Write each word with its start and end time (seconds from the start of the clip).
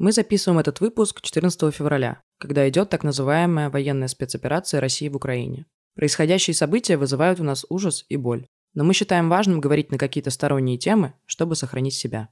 Мы 0.00 0.12
записываем 0.12 0.58
этот 0.58 0.80
выпуск 0.80 1.20
14 1.20 1.74
февраля, 1.74 2.22
когда 2.38 2.66
идет 2.66 2.88
так 2.88 3.04
называемая 3.04 3.68
военная 3.68 4.08
спецоперация 4.08 4.80
России 4.80 5.10
в 5.10 5.16
Украине. 5.16 5.66
Происходящие 5.94 6.54
события 6.54 6.96
вызывают 6.96 7.38
у 7.38 7.44
нас 7.44 7.66
ужас 7.68 8.06
и 8.08 8.16
боль. 8.16 8.46
Но 8.72 8.82
мы 8.82 8.94
считаем 8.94 9.28
важным 9.28 9.60
говорить 9.60 9.90
на 9.90 9.98
какие-то 9.98 10.30
сторонние 10.30 10.78
темы, 10.78 11.12
чтобы 11.26 11.54
сохранить 11.54 11.92
себя. 11.92 12.30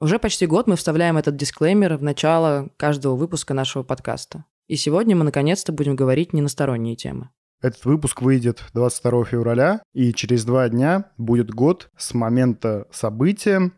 Уже 0.00 0.20
почти 0.20 0.46
год 0.46 0.68
мы 0.68 0.76
вставляем 0.76 1.16
этот 1.16 1.34
дисклеймер 1.34 1.96
в 1.96 2.04
начало 2.04 2.70
каждого 2.76 3.16
выпуска 3.16 3.52
нашего 3.52 3.82
подкаста. 3.82 4.44
И 4.68 4.76
сегодня 4.76 5.16
мы 5.16 5.24
наконец-то 5.24 5.72
будем 5.72 5.96
говорить 5.96 6.32
не 6.32 6.40
на 6.40 6.48
сторонние 6.48 6.94
темы. 6.94 7.30
Этот 7.60 7.84
выпуск 7.84 8.22
выйдет 8.22 8.62
22 8.74 9.24
февраля, 9.24 9.82
и 9.92 10.12
через 10.12 10.44
два 10.44 10.68
дня 10.68 11.10
будет 11.16 11.50
год 11.50 11.90
с 11.96 12.14
момента 12.14 12.86
события, 12.92 13.72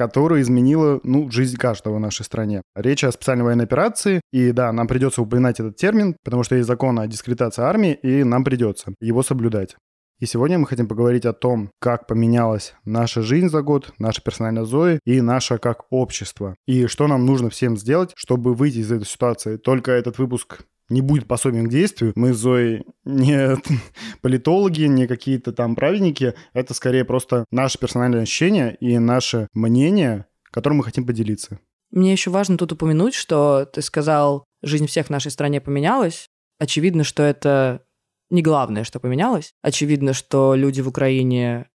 которая 0.00 0.40
изменила, 0.40 0.98
ну, 1.02 1.30
жизнь 1.30 1.58
каждого 1.58 1.96
в 1.96 2.00
нашей 2.00 2.24
стране. 2.24 2.62
Речь 2.74 3.04
о 3.04 3.12
специальной 3.12 3.44
военной 3.44 3.64
операции, 3.64 4.22
и 4.32 4.50
да, 4.50 4.72
нам 4.72 4.88
придется 4.88 5.20
упоминать 5.20 5.60
этот 5.60 5.76
термин, 5.76 6.16
потому 6.24 6.42
что 6.42 6.54
есть 6.54 6.66
закон 6.66 6.98
о 6.98 7.06
дискредитации 7.06 7.60
армии, 7.60 7.92
и 7.92 8.24
нам 8.24 8.42
придется 8.42 8.94
его 8.98 9.22
соблюдать. 9.22 9.76
И 10.18 10.24
сегодня 10.24 10.58
мы 10.58 10.66
хотим 10.66 10.88
поговорить 10.88 11.26
о 11.26 11.34
том, 11.34 11.70
как 11.80 12.06
поменялась 12.06 12.72
наша 12.86 13.20
жизнь 13.20 13.50
за 13.50 13.60
год, 13.60 13.92
наша 13.98 14.22
персональная 14.22 14.64
Зои 14.64 15.00
и 15.04 15.20
наше 15.20 15.58
как 15.58 15.84
общество. 15.90 16.56
И 16.66 16.86
что 16.86 17.06
нам 17.06 17.26
нужно 17.26 17.50
всем 17.50 17.76
сделать, 17.76 18.12
чтобы 18.16 18.54
выйти 18.54 18.78
из 18.78 18.90
этой 18.90 19.04
ситуации. 19.04 19.58
Только 19.58 19.92
этот 19.92 20.16
выпуск 20.16 20.60
не 20.90 21.00
будет 21.00 21.26
пособием 21.26 21.66
к 21.66 21.70
действию. 21.70 22.12
Мы 22.16 22.34
с 22.34 22.36
Зоей 22.36 22.84
не 23.04 23.56
политологи, 24.20 24.82
не 24.82 25.06
какие-то 25.06 25.52
там 25.52 25.74
праведники. 25.74 26.34
Это 26.52 26.74
скорее 26.74 27.04
просто 27.04 27.44
наше 27.50 27.78
персональное 27.78 28.22
ощущение 28.22 28.76
и 28.80 28.98
наше 28.98 29.48
мнение, 29.54 30.26
которым 30.50 30.78
мы 30.78 30.84
хотим 30.84 31.06
поделиться. 31.06 31.60
Мне 31.90 32.12
еще 32.12 32.30
важно 32.30 32.56
тут 32.56 32.72
упомянуть, 32.72 33.14
что 33.14 33.64
ты 33.72 33.82
сказал, 33.82 34.44
жизнь 34.62 34.86
всех 34.86 35.06
в 35.06 35.10
нашей 35.10 35.30
стране 35.30 35.60
поменялась. 35.60 36.26
Очевидно, 36.58 37.04
что 37.04 37.22
это 37.22 37.84
не 38.28 38.42
главное, 38.42 38.84
что 38.84 39.00
поменялось. 39.00 39.52
Очевидно, 39.62 40.12
что 40.12 40.54
люди 40.54 40.80
в 40.80 40.88
Украине 40.88 41.68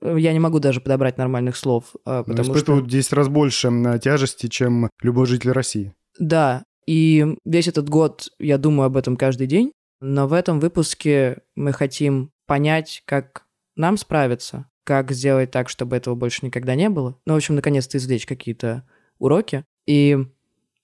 я 0.00 0.32
не 0.32 0.38
могу 0.38 0.58
даже 0.58 0.80
подобрать 0.80 1.18
нормальных 1.18 1.56
слов, 1.56 1.94
а, 2.04 2.22
потому 2.22 2.48
Но 2.48 2.54
испытывают 2.54 2.86
что... 2.86 2.92
10 2.92 3.12
раз 3.12 3.28
больше 3.28 3.70
тяжести, 4.02 4.48
чем 4.48 4.88
любой 5.02 5.26
житель 5.26 5.52
России. 5.52 5.94
Да, 6.18 6.64
и 6.86 7.36
весь 7.44 7.68
этот 7.68 7.88
год 7.88 8.28
я 8.38 8.58
думаю 8.58 8.86
об 8.86 8.96
этом 8.96 9.16
каждый 9.16 9.46
день, 9.46 9.72
но 10.00 10.26
в 10.26 10.32
этом 10.32 10.60
выпуске 10.60 11.38
мы 11.54 11.72
хотим 11.72 12.32
понять, 12.46 13.02
как 13.06 13.44
нам 13.76 13.96
справиться, 13.96 14.66
как 14.84 15.12
сделать 15.12 15.50
так, 15.50 15.68
чтобы 15.68 15.96
этого 15.96 16.14
больше 16.14 16.44
никогда 16.44 16.74
не 16.74 16.88
было. 16.88 17.18
Ну, 17.26 17.34
в 17.34 17.36
общем, 17.36 17.54
наконец-то 17.54 17.98
извлечь 17.98 18.26
какие-то 18.26 18.86
уроки. 19.18 19.64
И 19.86 20.18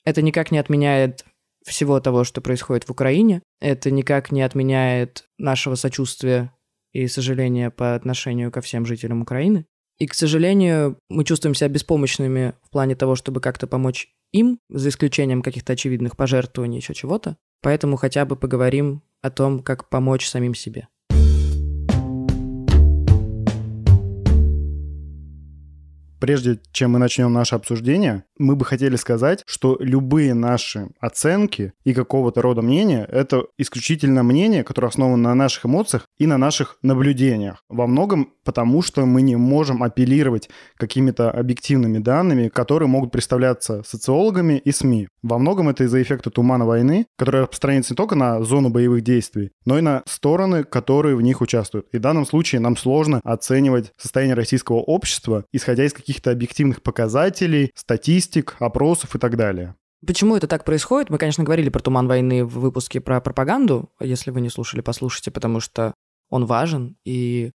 это 0.04 0.22
никак 0.22 0.50
не 0.50 0.58
отменяет 0.58 1.24
всего 1.64 2.00
того, 2.00 2.24
что 2.24 2.40
происходит 2.40 2.84
в 2.84 2.90
Украине. 2.90 3.42
Это 3.60 3.90
никак 3.90 4.32
не 4.32 4.42
отменяет 4.42 5.28
нашего 5.36 5.74
сочувствия 5.74 6.54
и 6.92 7.06
сожаления 7.08 7.70
по 7.70 7.94
отношению 7.94 8.50
ко 8.50 8.60
всем 8.60 8.86
жителям 8.86 9.22
Украины. 9.22 9.66
И, 9.98 10.06
к 10.06 10.14
сожалению, 10.14 10.98
мы 11.08 11.24
чувствуем 11.24 11.54
себя 11.54 11.68
беспомощными 11.68 12.54
в 12.62 12.70
плане 12.70 12.94
того, 12.94 13.16
чтобы 13.16 13.40
как-то 13.40 13.66
помочь 13.66 14.08
им, 14.32 14.60
за 14.68 14.90
исключением 14.90 15.42
каких-то 15.42 15.72
очевидных 15.72 16.16
пожертвований, 16.16 16.78
еще 16.78 16.94
чего-то. 16.94 17.36
Поэтому 17.62 17.96
хотя 17.96 18.24
бы 18.24 18.36
поговорим 18.36 19.02
о 19.22 19.30
том, 19.30 19.60
как 19.60 19.88
помочь 19.88 20.28
самим 20.28 20.54
себе. 20.54 20.88
Прежде 26.20 26.58
чем 26.72 26.92
мы 26.92 26.98
начнем 26.98 27.32
наше 27.32 27.54
обсуждение, 27.54 28.24
мы 28.38 28.56
бы 28.56 28.64
хотели 28.64 28.96
сказать, 28.96 29.42
что 29.46 29.76
любые 29.80 30.34
наши 30.34 30.88
оценки 31.00 31.72
и 31.84 31.94
какого-то 31.94 32.42
рода 32.42 32.62
мнения— 32.62 33.06
это 33.10 33.44
исключительно 33.56 34.22
мнение, 34.22 34.64
которое 34.64 34.88
основано 34.88 35.28
на 35.28 35.34
наших 35.34 35.66
эмоциях 35.66 36.06
и 36.18 36.26
на 36.26 36.38
наших 36.38 36.78
наблюдениях. 36.82 37.64
Во 37.68 37.86
многом 37.86 38.32
потому, 38.44 38.80
что 38.80 39.04
мы 39.04 39.20
не 39.20 39.36
можем 39.36 39.82
апеллировать 39.82 40.48
какими-то 40.78 41.30
объективными 41.30 41.98
данными, 41.98 42.48
которые 42.48 42.88
могут 42.88 43.12
представляться 43.12 43.82
социологами 43.86 44.54
и 44.54 44.72
СМИ. 44.72 45.08
Во 45.22 45.38
многом 45.38 45.68
это 45.68 45.84
из-за 45.84 46.00
эффекта 46.00 46.30
тумана 46.30 46.64
войны, 46.64 47.06
который 47.16 47.42
распространяется 47.42 47.92
не 47.92 47.96
только 47.96 48.14
на 48.14 48.42
зону 48.42 48.70
боевых 48.70 49.02
действий, 49.02 49.50
но 49.66 49.78
и 49.78 49.82
на 49.82 50.02
стороны, 50.06 50.64
которые 50.64 51.14
в 51.14 51.20
них 51.20 51.42
участвуют. 51.42 51.88
И 51.92 51.98
в 51.98 52.00
данном 52.00 52.24
случае 52.24 52.60
нам 52.60 52.76
сложно 52.76 53.20
оценивать 53.22 53.92
состояние 53.98 54.34
российского 54.34 54.76
общества, 54.76 55.44
исходя 55.52 55.84
из 55.84 55.92
каких-то 56.08 56.30
объективных 56.30 56.82
показателей, 56.82 57.70
статистик, 57.74 58.56
опросов 58.60 59.14
и 59.14 59.18
так 59.18 59.36
далее. 59.36 59.74
Почему 60.06 60.36
это 60.36 60.46
так 60.46 60.64
происходит? 60.64 61.10
Мы, 61.10 61.18
конечно, 61.18 61.44
говорили 61.44 61.68
про 61.68 61.80
туман 61.80 62.08
войны 62.08 62.44
в 62.44 62.60
выпуске 62.60 63.00
про 63.00 63.20
пропаганду. 63.20 63.90
Если 64.00 64.30
вы 64.30 64.40
не 64.40 64.48
слушали, 64.48 64.80
послушайте, 64.80 65.30
потому 65.30 65.60
что 65.60 65.92
он 66.30 66.46
важен, 66.46 66.96
и 67.04 67.50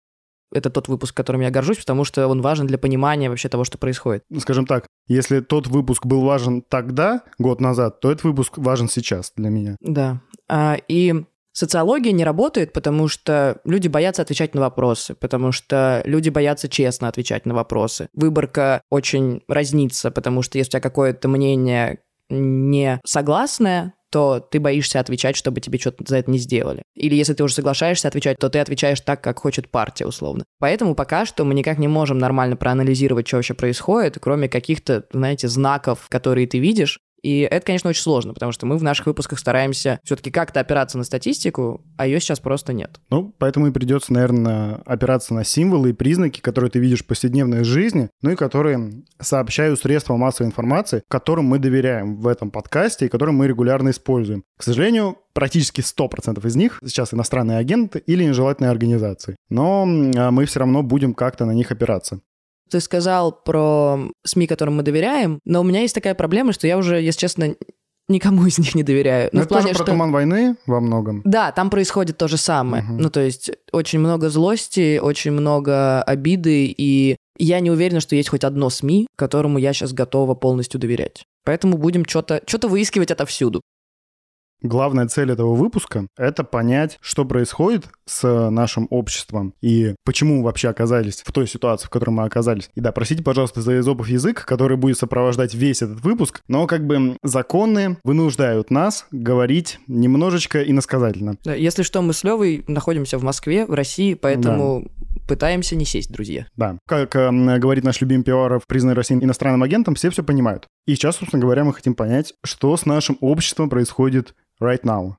это 0.53 0.69
тот 0.69 0.89
выпуск, 0.89 1.17
которым 1.17 1.41
я 1.41 1.51
горжусь, 1.51 1.79
потому 1.79 2.05
что 2.05 2.29
он 2.29 2.43
важен 2.43 2.67
для 2.67 2.77
понимания 2.77 3.31
вообще 3.31 3.49
того, 3.49 3.65
что 3.65 3.79
происходит. 3.79 4.23
Ну, 4.29 4.41
скажем 4.41 4.67
так, 4.67 4.87
если 5.09 5.41
тот 5.41 5.67
выпуск 5.67 6.05
был 6.05 6.23
важен 6.23 6.61
тогда, 6.61 7.23
год 7.39 7.61
назад, 7.61 8.01
то 8.01 8.11
этот 8.11 8.25
выпуск 8.25 8.59
важен 8.59 8.89
сейчас 8.89 9.33
для 9.35 9.49
меня. 9.49 9.77
Да. 9.81 10.21
А, 10.49 10.77
и 10.89 11.25
Социология 11.53 12.13
не 12.13 12.25
работает, 12.25 12.73
потому 12.73 13.09
что 13.09 13.61
люди 13.65 13.89
боятся 13.89 14.23
отвечать 14.23 14.55
на 14.55 14.61
вопросы, 14.63 15.15
потому 15.15 15.53
что 15.53 16.03
люди 16.07 16.31
боятся 16.31 16.69
честно 16.69 17.09
отвечать 17.09 17.47
на 17.47 17.55
вопросы. 17.55 18.09
Выборка 18.15 18.83
очень 18.91 19.43
разнится, 19.49 20.11
потому 20.11 20.43
что 20.43 20.59
если 20.59 20.71
у 20.71 20.73
тебя 20.73 20.81
какое-то 20.81 21.29
мнение 21.29 22.01
не 22.31 23.01
согласное, 23.05 23.95
то 24.13 24.41
ты 24.41 24.61
боишься 24.61 25.01
отвечать, 25.01 25.37
чтобы 25.37 25.61
тебе 25.61 25.79
что-то 25.79 26.05
за 26.07 26.19
это 26.19 26.31
не 26.31 26.39
сделали. 26.39 26.83
Или 26.95 27.15
если 27.15 27.33
ты 27.33 27.43
уже 27.43 27.55
соглашаешься 27.55 28.09
отвечать, 28.09 28.39
то 28.39 28.51
ты 28.51 28.59
отвечаешь 28.59 29.01
так, 29.01 29.23
как 29.23 29.39
хочет 29.39 29.71
партия, 29.71 30.07
условно. 30.07 30.45
Поэтому 30.59 30.95
пока 30.95 31.25
что 31.25 31.45
мы 31.45 31.55
никак 31.55 31.79
не 31.79 31.89
можем 31.89 32.19
нормально 32.19 32.57
проанализировать, 32.57 33.27
что 33.27 33.37
вообще 33.37 33.55
происходит, 33.55 34.19
кроме 34.21 34.51
каких-то, 34.51 35.07
знаете, 35.13 35.49
знаков, 35.49 36.07
которые 36.11 36.47
ты 36.47 36.59
видишь, 36.59 37.01
и 37.23 37.41
это, 37.41 37.67
конечно, 37.67 37.91
очень 37.91 38.03
сложно, 38.03 38.35
потому 38.35 38.53
что 38.53 38.67
мы 38.67 38.77
в 38.77 38.83
наших 38.83 39.07
выпусках 39.07 39.39
стараемся 39.39 40.01
все-таки 40.05 40.31
как-то 40.31 40.61
опираться 40.61 40.99
на 40.99 41.05
статистику, 41.05 41.85
а 41.97 42.07
ее 42.07 42.21
сейчас 42.21 42.41
просто 42.41 42.73
нет. 42.73 43.01
Ну, 43.11 43.33
поэтому 43.39 43.69
и 43.69 43.71
придется, 43.71 44.13
наверное, 44.13 44.83
опираться 44.85 45.33
на 45.35 45.45
символы 45.45 45.91
и 45.91 45.93
признаки, 45.93 46.41
которые 46.41 46.71
ты 46.71 46.81
видишь 46.81 47.03
в 47.03 47.07
повседневной 47.07 47.65
жизни, 47.65 48.11
ну 48.23 48.31
и 48.31 48.37
которые 48.37 49.05
сообщают 49.21 49.79
средства 49.79 50.17
массовой 50.17 50.49
информации, 50.49 51.03
которым 51.09 51.45
мы 51.47 51.59
доверяем 51.59 52.17
в 52.17 52.27
этом 52.27 52.51
подкасте 52.51 53.07
и 53.07 53.09
которым 53.09 53.37
мы 53.37 53.47
регулярно 53.47 53.91
используем. 53.91 54.43
К 54.59 54.65
сожалению, 54.65 55.19
практически 55.33 55.81
100% 55.81 56.45
из 56.47 56.57
них 56.57 56.79
сейчас 56.85 57.15
иностранные 57.15 57.59
агенты 57.59 58.01
или 58.01 58.25
нежелательные 58.25 58.71
организации. 58.71 59.37
Но 59.49 59.87
а, 60.17 60.31
мы 60.31 60.45
все 60.47 60.61
равно 60.61 60.83
будем 60.83 61.15
как-то 61.15 61.45
на 61.45 61.53
них 61.53 61.71
опираться. 61.71 62.21
Ты 62.73 62.81
сказал 62.81 63.33
про 63.33 63.99
СМИ, 64.25 64.47
которым 64.47 64.77
мы 64.77 64.83
доверяем, 64.83 65.41
но 65.45 65.61
у 65.61 65.63
меня 65.63 65.83
есть 65.83 65.95
такая 65.95 66.15
проблема, 66.15 66.55
что 66.55 66.67
я 66.67 66.79
уже, 66.79 67.03
если 67.03 67.21
честно, 67.21 67.55
никому 68.09 68.47
из 68.47 68.59
них 68.59 68.75
не 68.75 68.83
доверяю. 68.83 69.29
Ну, 69.33 69.41
это 69.41 69.49
плане, 69.49 69.63
тоже 69.65 69.75
про 69.75 69.85
что... 69.85 69.93
туман 69.93 70.11
войны 70.11 70.57
во 70.67 70.81
многом. 70.81 71.21
Да, 71.27 71.53
там 71.53 71.69
происходит 71.69 72.17
то 72.17 72.29
же 72.29 72.39
самое. 72.39 72.83
Угу. 72.85 72.93
Ну, 72.95 73.11
то 73.11 73.21
есть 73.21 73.51
очень 73.73 73.99
много 73.99 74.31
злости, 74.31 74.99
очень 74.99 75.33
много 75.33 76.03
обиды, 76.03 76.75
и 76.75 77.17
я 77.39 77.61
не 77.61 77.71
уверена, 77.71 78.01
что 78.01 78.17
есть 78.17 78.31
хоть 78.31 78.45
одно 78.45 78.71
СМИ, 78.71 79.07
которому 79.17 79.59
я 79.59 79.75
сейчас 79.75 79.93
готова 79.93 80.35
полностью 80.35 80.81
доверять. 80.81 81.25
Поэтому 81.45 81.77
будем 81.77 82.07
что-то 82.07 82.41
что 82.47 82.69
выискивать 82.69 83.11
отовсюду. 83.11 83.61
Главная 84.63 85.09
цель 85.09 85.33
этого 85.33 85.55
выпуска— 85.55 86.07
это 86.17 86.45
понять, 86.45 86.99
что 87.01 87.25
происходит 87.25 87.87
с 88.07 88.51
нашим 88.51 88.87
обществом 88.91 89.55
и 89.61 89.95
почему 90.05 90.37
мы 90.37 90.45
вообще 90.45 90.69
оказались 90.69 91.23
в 91.25 91.33
той 91.33 91.49
ситуации, 91.49 91.87
в 91.87 91.91
которой 91.91 92.11
мы 92.11 92.25
оказались. 92.25 92.71
И 92.75 92.81
да, 92.81 92.93
простите, 92.93 93.23
пожалуйста, 93.23 93.61
за 93.61 93.79
изопов 93.81 94.09
язык, 94.09 94.45
который 94.45 94.77
будет 94.77 94.99
сопровождать 94.99 95.55
весь 95.55 95.83
этот 95.83 96.01
выпуск, 96.01 96.43
но 96.49 96.67
как 96.67 96.87
бы 96.87 97.17
законы 97.23 97.99
вынуждают 98.05 98.71
нас 98.71 99.07
говорить 99.11 99.81
немножечко 99.87 100.63
иносказательно. 100.63 101.37
Если 101.45 101.83
что, 101.83 102.01
мы 102.03 102.13
с 102.13 102.23
Левой 102.23 102.65
находимся 102.69 103.19
в 103.19 103.25
Москве, 103.25 103.67
в 103.67 103.75
России, 103.75 104.15
поэтому 104.15 104.85
да. 104.85 105.27
пытаемся 105.27 105.75
не 105.75 105.85
сесть, 105.85 106.13
друзья. 106.13 106.47
Да. 106.57 106.79
Как 106.87 107.17
э, 107.17 107.31
говорит 107.59 107.85
наш 107.85 108.01
любимый 108.01 108.23
пиар, 108.23 108.61
признанный 108.67 108.95
Россией 108.95 109.23
иностранным 109.23 109.63
агентом, 109.63 109.95
все 109.95 110.11
все 110.11 110.23
понимают. 110.23 110.67
И 110.87 110.95
сейчас, 110.95 111.17
собственно 111.17 111.43
говоря, 111.43 111.65
мы 111.65 111.75
хотим 111.75 111.95
понять, 111.95 112.35
что 112.45 112.77
с 112.77 112.87
нашим 112.87 113.19
обществом 113.21 113.71
происходит 113.71 114.35
right 114.61 114.83
now. 114.83 115.17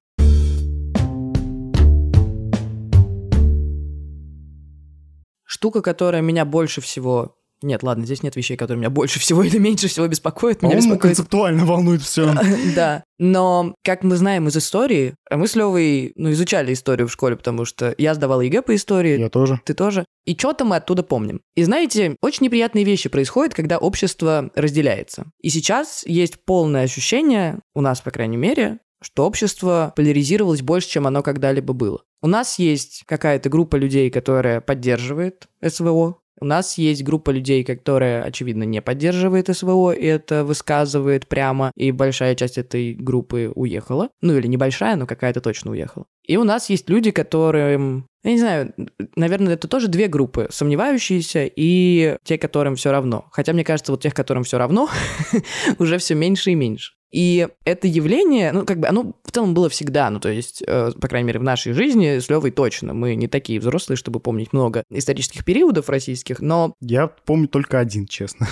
Штука, 5.45 5.81
которая 5.81 6.21
меня 6.21 6.45
больше 6.45 6.81
всего 6.81 7.35
Нет, 7.62 7.81
ладно, 7.83 8.06
здесь 8.06 8.24
нет 8.24 8.35
вещей, 8.35 8.57
которые 8.57 8.80
меня 8.80 8.89
больше 8.89 9.19
всего 9.19 9.44
или 9.44 9.57
меньше 9.57 9.88
всего 9.88 10.06
беспокоят. 10.07 10.62
Меня 10.62 10.75
беспокоит... 10.75 11.01
концептуально 11.01 11.65
волнует 11.65 12.01
все. 12.01 12.33
Да, 12.75 13.03
но, 13.19 13.74
как 13.85 14.03
мы 14.03 14.18
знаем 14.18 14.50
из 14.50 14.57
истории, 14.57 15.15
а 15.30 15.38
мы 15.38 15.47
с 15.47 15.56
Левой, 15.56 16.12
ну, 16.18 16.30
изучали 16.31 16.74
историю 16.74 17.07
в 17.07 17.12
школе, 17.13 17.38
потому 17.38 17.63
что 17.63 17.95
я 17.97 18.15
сдавал 18.15 18.41
ЕГЭ 18.41 18.63
по 18.63 18.75
истории, 18.75 19.18
Я 19.18 19.30
тоже. 19.30 19.62
ты 19.63 19.74
тоже. 19.74 20.03
И 20.25 20.35
что-то 20.35 20.65
мы 20.65 20.75
оттуда 20.75 21.03
помним. 21.03 21.39
И 21.56 21.63
знаете, 21.63 22.18
очень 22.21 22.45
неприятные 22.45 22.83
вещи 22.83 23.07
происходят, 23.07 23.53
когда 23.53 23.77
общество 23.77 24.51
разделяется. 24.56 25.27
И 25.39 25.50
сейчас 25.50 26.03
есть 26.06 26.44
полное 26.44 26.83
ощущение, 26.83 27.59
у 27.74 27.80
нас, 27.80 28.01
по 28.01 28.12
крайней 28.12 28.38
мере, 28.38 28.80
что 29.04 29.26
общество 29.26 29.94
поляризировалось 29.96 30.62
больше, 30.62 30.90
чем 30.90 31.08
оно 31.08 31.22
когда-либо 31.22 31.74
было. 31.74 32.02
У 32.22 32.28
нас 32.28 32.58
есть 32.58 33.04
какая-то 33.06 33.50
группа 33.50 33.76
людей, 33.76 34.10
которая 34.10 34.62
поддерживает 34.62 35.48
СВО, 35.62 36.24
у 36.44 36.46
нас 36.46 36.78
есть 36.78 37.04
группа 37.04 37.30
людей, 37.30 37.64
которая, 37.64 38.24
очевидно, 38.24 38.64
не 38.64 38.82
поддерживает 38.82 39.56
СВО 39.56 39.92
и 39.92 40.06
это 40.06 40.44
высказывает 40.44 41.28
прямо, 41.28 41.72
и 41.76 41.92
большая 41.92 42.36
часть 42.36 42.58
этой 42.58 42.94
группы 42.96 43.52
уехала. 43.56 44.10
Ну 44.22 44.38
или 44.38 44.48
небольшая, 44.48 44.96
но 44.96 45.08
какая-то 45.08 45.42
точно 45.42 45.72
уехала. 45.72 46.06
И 46.26 46.36
у 46.38 46.44
нас 46.44 46.70
есть 46.70 46.90
люди, 46.90 47.12
которым... 47.12 48.08
Я 48.24 48.32
не 48.32 48.40
знаю, 48.40 48.74
наверное, 49.16 49.54
это 49.54 49.68
тоже 49.68 49.88
две 49.88 50.08
группы. 50.08 50.48
Сомневающиеся 50.50 51.50
и 51.56 52.18
те, 52.24 52.38
которым 52.38 52.76
все 52.76 52.92
равно. 52.92 53.26
Хотя, 53.32 53.54
мне 53.54 53.64
кажется, 53.64 53.92
вот 53.92 54.02
тех, 54.02 54.14
которым 54.14 54.44
все 54.44 54.58
равно, 54.58 54.90
уже 55.80 55.98
все 55.98 56.16
меньше 56.16 56.52
и 56.52 56.56
меньше. 56.56 56.94
И 57.13 57.48
это 57.63 57.88
явление, 57.88 58.51
ну, 58.51 58.65
как 58.65 58.80
бы, 58.80 58.88
оно 58.88 59.13
в 59.24 59.31
целом 59.31 59.54
было 59.54 59.69
всегда, 59.69 60.10
ну, 60.10 60.19
то 60.19 60.30
есть, 60.30 60.63
э, 60.65 60.92
по 61.00 61.07
крайней 61.07 61.27
мере, 61.27 61.39
в 61.39 61.44
нашей 61.44 61.74
жизни 61.74 62.18
с 62.18 62.27
Левой 62.27 62.50
точно. 62.50 62.95
Мы 62.95 63.13
не 63.13 63.27
такие 63.27 63.60
взрослые, 63.60 63.98
чтобы 63.98 64.19
помнить 64.19 64.51
много 64.51 64.83
исторических 64.89 65.45
периодов 65.45 65.89
российских, 65.89 66.39
но 66.39 66.74
Я 66.81 67.07
помню 67.07 67.48
только 67.48 67.77
один, 67.80 68.07
честно. 68.07 68.48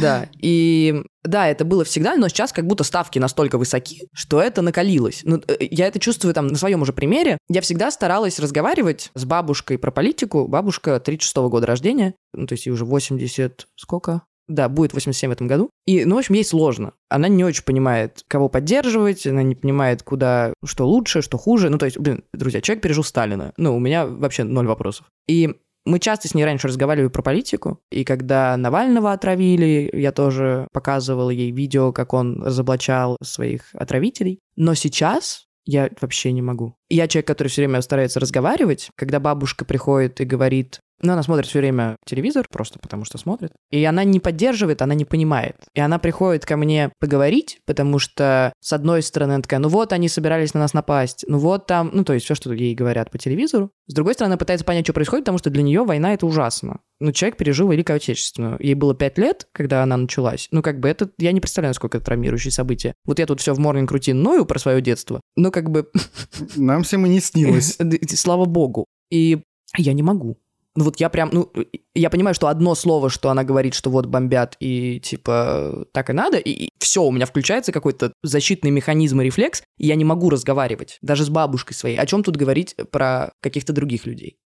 да, 0.00 0.30
и 0.40 1.02
да, 1.24 1.48
это 1.48 1.66
было 1.66 1.84
всегда, 1.84 2.16
но 2.16 2.28
сейчас 2.28 2.52
как 2.52 2.66
будто 2.66 2.84
ставки 2.84 3.18
настолько 3.18 3.58
высоки, 3.58 4.08
что 4.14 4.40
это 4.40 4.62
накалилось. 4.62 5.20
Ну, 5.24 5.42
э, 5.46 5.56
я 5.70 5.86
это 5.86 5.98
чувствую 5.98 6.32
там 6.32 6.46
на 6.46 6.56
своем 6.56 6.80
уже 6.80 6.94
примере. 6.94 7.36
Я 7.50 7.60
всегда 7.60 7.90
старалась 7.90 8.38
разговаривать 8.38 9.10
с 9.14 9.26
бабушкой 9.26 9.76
про 9.76 9.90
политику. 9.90 10.48
Бабушка 10.48 10.98
36 10.98 11.36
года 11.50 11.66
рождения, 11.66 12.14
ну, 12.32 12.46
то 12.46 12.54
есть 12.54 12.64
ей 12.64 12.72
уже 12.72 12.86
80... 12.86 13.66
Сколько? 13.76 14.22
Да, 14.48 14.68
будет 14.68 14.92
87 14.92 15.30
в 15.30 15.32
этом 15.32 15.46
году. 15.46 15.70
И, 15.86 16.04
ну, 16.04 16.14
в 16.14 16.18
общем, 16.18 16.34
ей 16.34 16.44
сложно. 16.44 16.92
Она 17.08 17.28
не 17.28 17.44
очень 17.44 17.64
понимает, 17.64 18.22
кого 18.28 18.48
поддерживать, 18.48 19.26
она 19.26 19.42
не 19.42 19.54
понимает, 19.54 20.02
куда, 20.02 20.52
что 20.64 20.86
лучше, 20.86 21.22
что 21.22 21.36
хуже. 21.36 21.68
Ну, 21.68 21.78
то 21.78 21.86
есть, 21.86 21.98
блин, 21.98 22.24
друзья, 22.32 22.60
человек 22.60 22.82
пережил 22.82 23.04
Сталина. 23.04 23.52
Ну, 23.56 23.76
у 23.76 23.80
меня 23.80 24.06
вообще 24.06 24.44
ноль 24.44 24.66
вопросов. 24.66 25.06
И 25.26 25.56
мы 25.86 26.00
часто 26.00 26.28
с 26.28 26.34
ней 26.34 26.44
раньше 26.44 26.68
разговаривали 26.68 27.08
про 27.08 27.22
политику, 27.22 27.80
и 27.90 28.02
когда 28.02 28.56
Навального 28.56 29.12
отравили, 29.12 29.88
я 29.92 30.10
тоже 30.10 30.66
показывал 30.72 31.30
ей 31.30 31.52
видео, 31.52 31.92
как 31.92 32.12
он 32.12 32.42
разоблачал 32.42 33.16
своих 33.22 33.72
отравителей. 33.72 34.40
Но 34.56 34.74
сейчас 34.74 35.46
я 35.64 35.90
вообще 36.00 36.32
не 36.32 36.42
могу. 36.42 36.74
Я 36.88 37.08
человек, 37.08 37.26
который 37.26 37.48
все 37.48 37.62
время 37.62 37.82
старается 37.82 38.20
разговаривать. 38.20 38.90
Когда 38.96 39.20
бабушка 39.20 39.64
приходит 39.64 40.20
и 40.20 40.24
говорит, 40.24 40.80
ну, 41.02 41.12
она 41.12 41.22
смотрит 41.22 41.46
все 41.46 41.58
время 41.58 41.96
телевизор, 42.04 42.46
просто 42.50 42.78
потому 42.78 43.04
что 43.04 43.18
смотрит. 43.18 43.52
И 43.70 43.84
она 43.84 44.04
не 44.04 44.20
поддерживает, 44.20 44.82
она 44.82 44.94
не 44.94 45.04
понимает. 45.04 45.56
И 45.74 45.80
она 45.80 45.98
приходит 45.98 46.46
ко 46.46 46.56
мне 46.56 46.90
поговорить, 46.98 47.60
потому 47.66 47.98
что, 47.98 48.52
с 48.60 48.72
одной 48.72 49.02
стороны, 49.02 49.32
она 49.32 49.42
такая, 49.42 49.60
ну 49.60 49.68
вот, 49.68 49.92
они 49.92 50.08
собирались 50.08 50.54
на 50.54 50.60
нас 50.60 50.74
напасть, 50.74 51.24
ну 51.28 51.38
вот 51.38 51.66
там, 51.66 51.90
ну, 51.92 52.04
то 52.04 52.12
есть 52.12 52.24
все, 52.24 52.34
что 52.34 52.52
ей 52.52 52.74
говорят 52.74 53.10
по 53.10 53.18
телевизору. 53.18 53.70
С 53.86 53.94
другой 53.94 54.14
стороны, 54.14 54.32
она 54.32 54.38
пытается 54.38 54.64
понять, 54.64 54.86
что 54.86 54.92
происходит, 54.92 55.24
потому 55.24 55.38
что 55.38 55.50
для 55.50 55.62
нее 55.62 55.84
война— 55.84 56.12
это 56.14 56.26
ужасно. 56.26 56.80
Ну, 56.98 57.12
человек 57.12 57.36
пережил 57.36 57.70
Великую 57.70 57.96
Отечественную. 57.96 58.56
Ей 58.58 58.74
было 58.74 58.94
пять 58.94 59.18
лет, 59.18 59.46
когда 59.52 59.82
она 59.82 59.96
началась. 59.96 60.48
Ну, 60.50 60.62
как 60.62 60.80
бы 60.80 60.88
это... 60.88 61.10
Я 61.18 61.32
не 61.32 61.40
представляю, 61.40 61.70
насколько 61.70 61.98
это 61.98 62.06
травмирующее 62.06 62.50
событие. 62.50 62.94
Вот 63.04 63.18
я 63.18 63.26
тут 63.26 63.40
все 63.40 63.52
в 63.52 63.60
Morning 63.60 63.86
Routine 63.86 64.14
ною 64.14 64.46
про 64.46 64.58
свое 64.58 64.80
детство. 64.80 65.20
Ну, 65.36 65.50
как 65.50 65.70
бы... 65.70 65.90
Нам 66.56 66.84
всем 66.84 67.04
и 67.04 67.10
не 67.10 67.20
снилось. 67.20 67.76
Слава 68.08 68.46
богу. 68.46 68.86
И 69.10 69.42
я 69.76 69.92
не 69.92 70.02
могу. 70.02 70.38
Ну 70.76 70.84
вот 70.84 71.00
я 71.00 71.08
прям, 71.08 71.30
ну, 71.32 71.50
я 71.94 72.10
понимаю, 72.10 72.34
что 72.34 72.48
одно 72.48 72.74
слово, 72.74 73.10
что 73.10 73.30
она 73.30 73.44
говорит, 73.44 73.74
что 73.74 73.90
вот 73.90 74.06
бомбят 74.06 74.56
и 74.60 75.00
типа 75.00 75.86
так 75.92 76.10
и 76.10 76.12
надо, 76.12 76.36
и, 76.36 76.50
и 76.50 76.70
все, 76.78 77.02
у 77.02 77.10
меня 77.10 77.26
включается 77.26 77.72
какой-то 77.72 78.12
защитный 78.22 78.70
механизм 78.70 79.20
и 79.20 79.24
рефлекс, 79.24 79.62
и 79.78 79.86
я 79.86 79.94
не 79.94 80.04
могу 80.04 80.30
разговаривать, 80.30 80.98
даже 81.00 81.24
с 81.24 81.30
бабушкой 81.30 81.74
своей. 81.74 81.96
О 81.96 82.06
чем 82.06 82.22
тут 82.22 82.36
говорить 82.36 82.76
про 82.92 83.32
каких-то 83.40 83.72
других 83.72 84.06
людей? 84.06 84.36